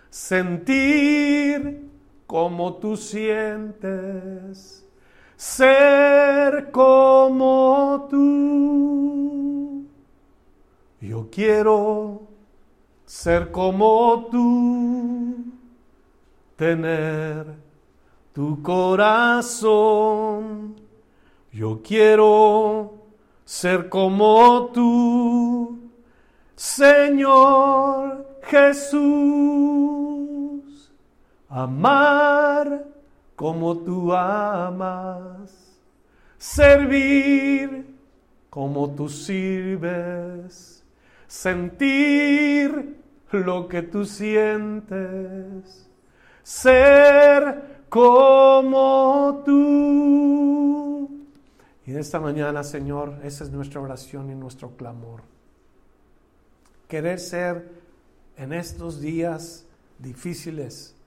[0.09, 1.87] sentir
[2.25, 4.87] como tú sientes,
[5.35, 9.50] ser como tú.
[11.01, 12.21] Yo quiero
[13.05, 15.35] ser como tú
[16.55, 17.47] tener
[18.33, 19.71] tu corazón.
[21.51, 22.93] Yo quiero
[23.43, 25.79] ser como tú,
[26.55, 29.01] Señor Jesús,
[31.49, 32.85] amar
[33.35, 35.51] como tú amas,
[36.37, 37.87] servir
[38.51, 40.80] como tú sirves,
[41.31, 43.01] sentir
[43.31, 45.87] lo que tú sientes
[46.43, 51.09] ser como tú.
[51.85, 55.21] Y esta mañana, Señor, esa es nuestra oración y nuestro clamor.
[56.89, 57.71] Querer ser
[58.35, 59.65] en estos días
[59.99, 60.97] difíciles,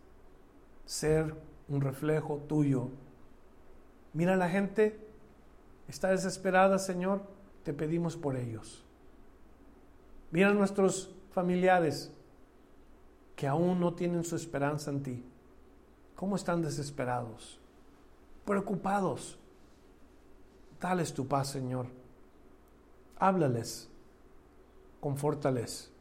[0.86, 1.34] ser
[1.68, 2.88] un reflejo tuyo.
[4.14, 4.98] Mira la gente,
[5.86, 7.20] está desesperada, Señor,
[7.62, 8.83] te pedimos por ellos.
[10.34, 12.12] Mira a nuestros familiares,
[13.36, 15.24] que aún no tienen su esperanza en ti.
[16.16, 17.60] ¿Cómo están desesperados?
[18.44, 19.38] Preocupados.
[20.80, 21.86] Dales tu paz, Señor.
[23.16, 23.88] Háblales,
[24.98, 25.92] confórtales.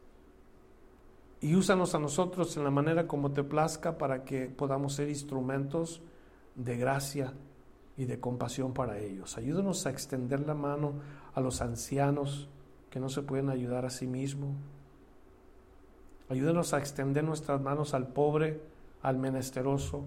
[1.40, 6.02] Y úsanos a nosotros en la manera como te plazca para que podamos ser instrumentos
[6.56, 7.34] de gracia
[7.96, 9.38] y de compasión para ellos.
[9.38, 10.94] Ayúdanos a extender la mano
[11.34, 12.48] a los ancianos
[12.94, 14.52] que no se pueden ayudar a sí mismos
[16.28, 18.60] Ayúdenos a extender nuestras manos al pobre,
[19.02, 20.06] al menesteroso.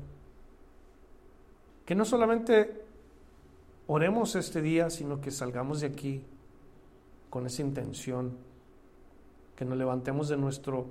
[1.85, 2.83] Que no solamente
[3.85, 6.23] oremos este día, sino que salgamos de aquí
[7.29, 8.35] con esa intención,
[9.55, 10.87] que nos levantemos de nuestro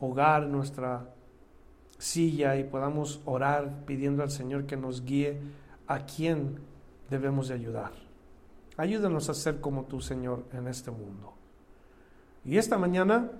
[0.00, 1.12] hogar, nuestra
[1.98, 5.38] silla y podamos orar pidiendo al Señor que nos guíe
[5.86, 6.60] a quién
[7.10, 8.07] debemos de ayudar.
[8.78, 11.34] Ayúdanos a ser como tú, Señor, en este mundo.
[12.46, 13.30] Y esta mañana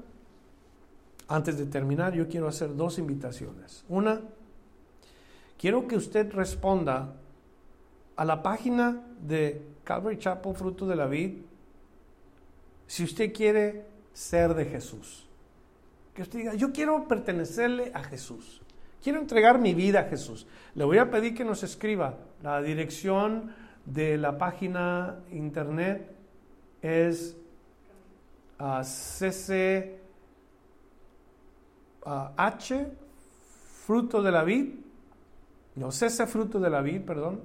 [1.28, 3.84] antes de terminar, yo quiero hacer dos invitaciones.
[3.88, 4.22] Una,
[5.58, 7.14] quiero que usted responda
[8.16, 11.42] a la página de Calvary Chapel, Fruto de la Vid,
[12.86, 13.84] si usted quiere
[14.14, 15.28] ser de Jesús.
[16.14, 18.62] Que usted diga, yo quiero pertenecerle a Jesús.
[19.02, 20.46] Quiero entregar mi vida a Jesús.
[20.74, 22.16] Le voy a pedir que nos escriba.
[22.42, 23.54] La dirección
[23.92, 26.14] de la página internet
[26.82, 27.36] es
[28.60, 29.48] uh, cch
[33.86, 34.74] fruto de la vid,
[35.76, 37.40] no, fruto de la vid, perdón,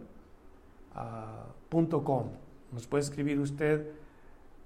[0.96, 2.30] uh, .com.
[2.72, 3.88] Nos puede escribir usted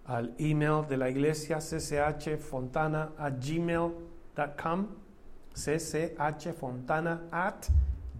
[0.05, 4.87] al email de la iglesia cchfontana at gmail.com
[5.53, 7.69] cchfontana at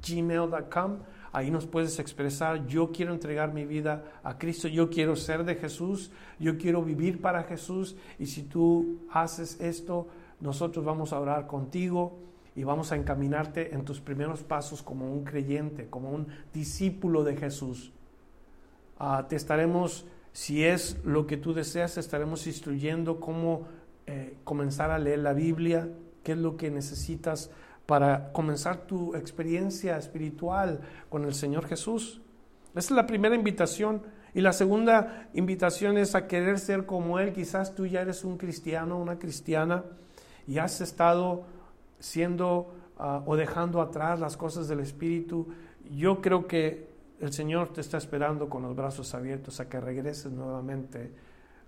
[0.02, 1.00] gmail.com
[1.38, 5.54] Ahí nos puedes expresar, yo quiero entregar mi vida a Cristo, yo quiero ser de
[5.54, 6.10] Jesús,
[6.40, 7.96] yo quiero vivir para Jesús.
[8.18, 10.08] Y si tú haces esto,
[10.40, 12.18] nosotros vamos a orar contigo
[12.56, 16.26] y vamos a encaminarte en tus primeros pasos como un creyente, como un
[16.56, 17.94] discípulo de Jesús.
[18.98, 23.68] Ah, te estaremos si es lo que tú deseas, estaremos instruyendo cómo
[24.08, 25.88] eh, comenzar a leer la Biblia,
[26.24, 27.52] qué es lo que necesitas
[27.88, 32.22] para comenzar tu experiencia espiritual con el Señor Jesús.
[32.76, 34.04] Esa es la primera invitación.
[34.34, 37.34] Y la segunda invitación es a querer ser como Él.
[37.34, 39.86] Quizás tú ya eres un cristiano, una cristiana,
[40.46, 41.46] y has estado
[42.00, 45.48] siendo ah, o dejando atrás las cosas del Espíritu.
[45.90, 50.32] Yo creo que el Señor te está esperando con los brazos abiertos a que regreses
[50.32, 51.14] nuevamente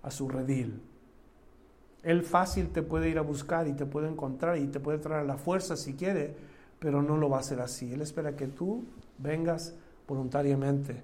[0.02, 0.82] a su redil.
[2.02, 5.26] Él fácil te puede ir a buscar y te puede encontrar y te puede traer
[5.26, 6.34] la fuerza si quiere,
[6.78, 7.92] pero no lo va a hacer así.
[7.92, 8.84] Él espera que tú
[9.18, 9.74] vengas
[10.08, 11.02] voluntariamente.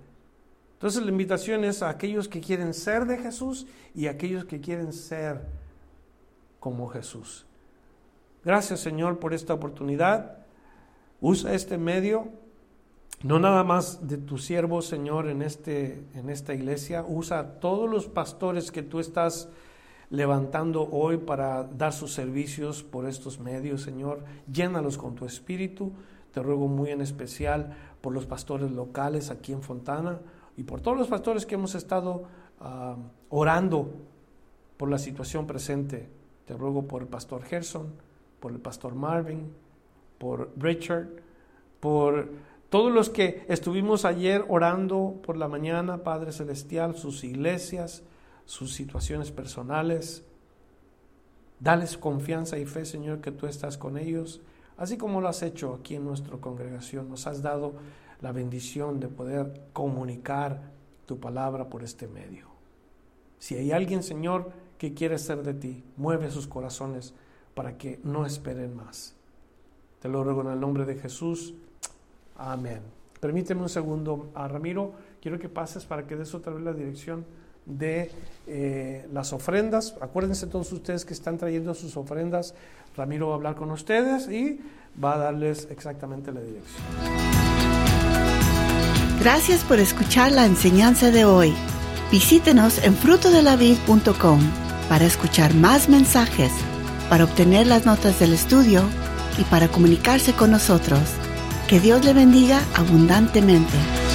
[0.75, 4.61] Entonces la invitación es a aquellos que quieren ser de Jesús y a aquellos que
[4.61, 5.41] quieren ser
[6.61, 7.47] como Jesús.
[8.45, 10.39] Gracias Señor por esta oportunidad.
[11.21, 12.29] Usa este medio
[13.23, 17.89] no nada más de tu siervo, Señor, en, este, en esta iglesia, usa a todos
[17.89, 19.49] los pastores que tú estás
[20.11, 24.25] levantando hoy para dar sus servicios por estos medios, Señor.
[24.51, 25.93] Llénalos con tu espíritu.
[26.33, 30.21] Te ruego muy en especial por los pastores locales aquí en Fontana
[30.57, 32.25] y por todos los pastores que hemos estado
[32.61, 32.97] ah,
[33.31, 33.91] orando
[34.77, 36.09] por la situación presente.
[36.47, 37.95] Te ruego por el pastor Gerson,
[38.41, 39.51] por el pastor Marvin,
[40.19, 41.09] por Richard,
[41.81, 42.29] por
[42.71, 48.03] todos los que estuvimos ayer orando por la mañana, Padre Celestial, sus iglesias,
[48.47, 50.25] sus situaciones personales,
[51.61, 54.41] dales confianza y fe, Señor, que tú estás con ellos,
[54.79, 57.09] así como lo has hecho aquí en nuestra congregación.
[57.09, 57.75] Nos has dado
[58.21, 60.73] la bendición de poder comunicar
[61.07, 62.47] tu palabra por este medio.
[63.39, 67.15] Si hay alguien, Señor, que quiere ser de ti, mueve sus corazones
[67.55, 69.15] para que no esperen más.
[70.01, 71.55] Te lo ruego en el nombre de Jesús.
[72.37, 72.83] Amén.
[73.21, 77.25] Permíteme un segundo, a Ramiro, quiero que pases para que des otra vez la dirección
[77.67, 78.11] de
[78.47, 79.95] eh, las ofrendas.
[80.01, 82.55] Acuérdense todos ustedes que están trayendo sus ofrendas.
[82.97, 84.61] Ramiro va a hablar con ustedes y
[85.03, 86.85] va a darles exactamente la dirección.
[89.21, 91.53] Gracias por escuchar la enseñanza de hoy.
[92.13, 94.41] Visítenos en frutodelavid.com
[94.89, 96.53] para escuchar más mensajes,
[97.11, 98.85] para obtener las notas del estudio
[99.39, 101.01] y para comunicarse con nosotros.
[101.69, 104.06] Que Dios le bendiga abundantemente.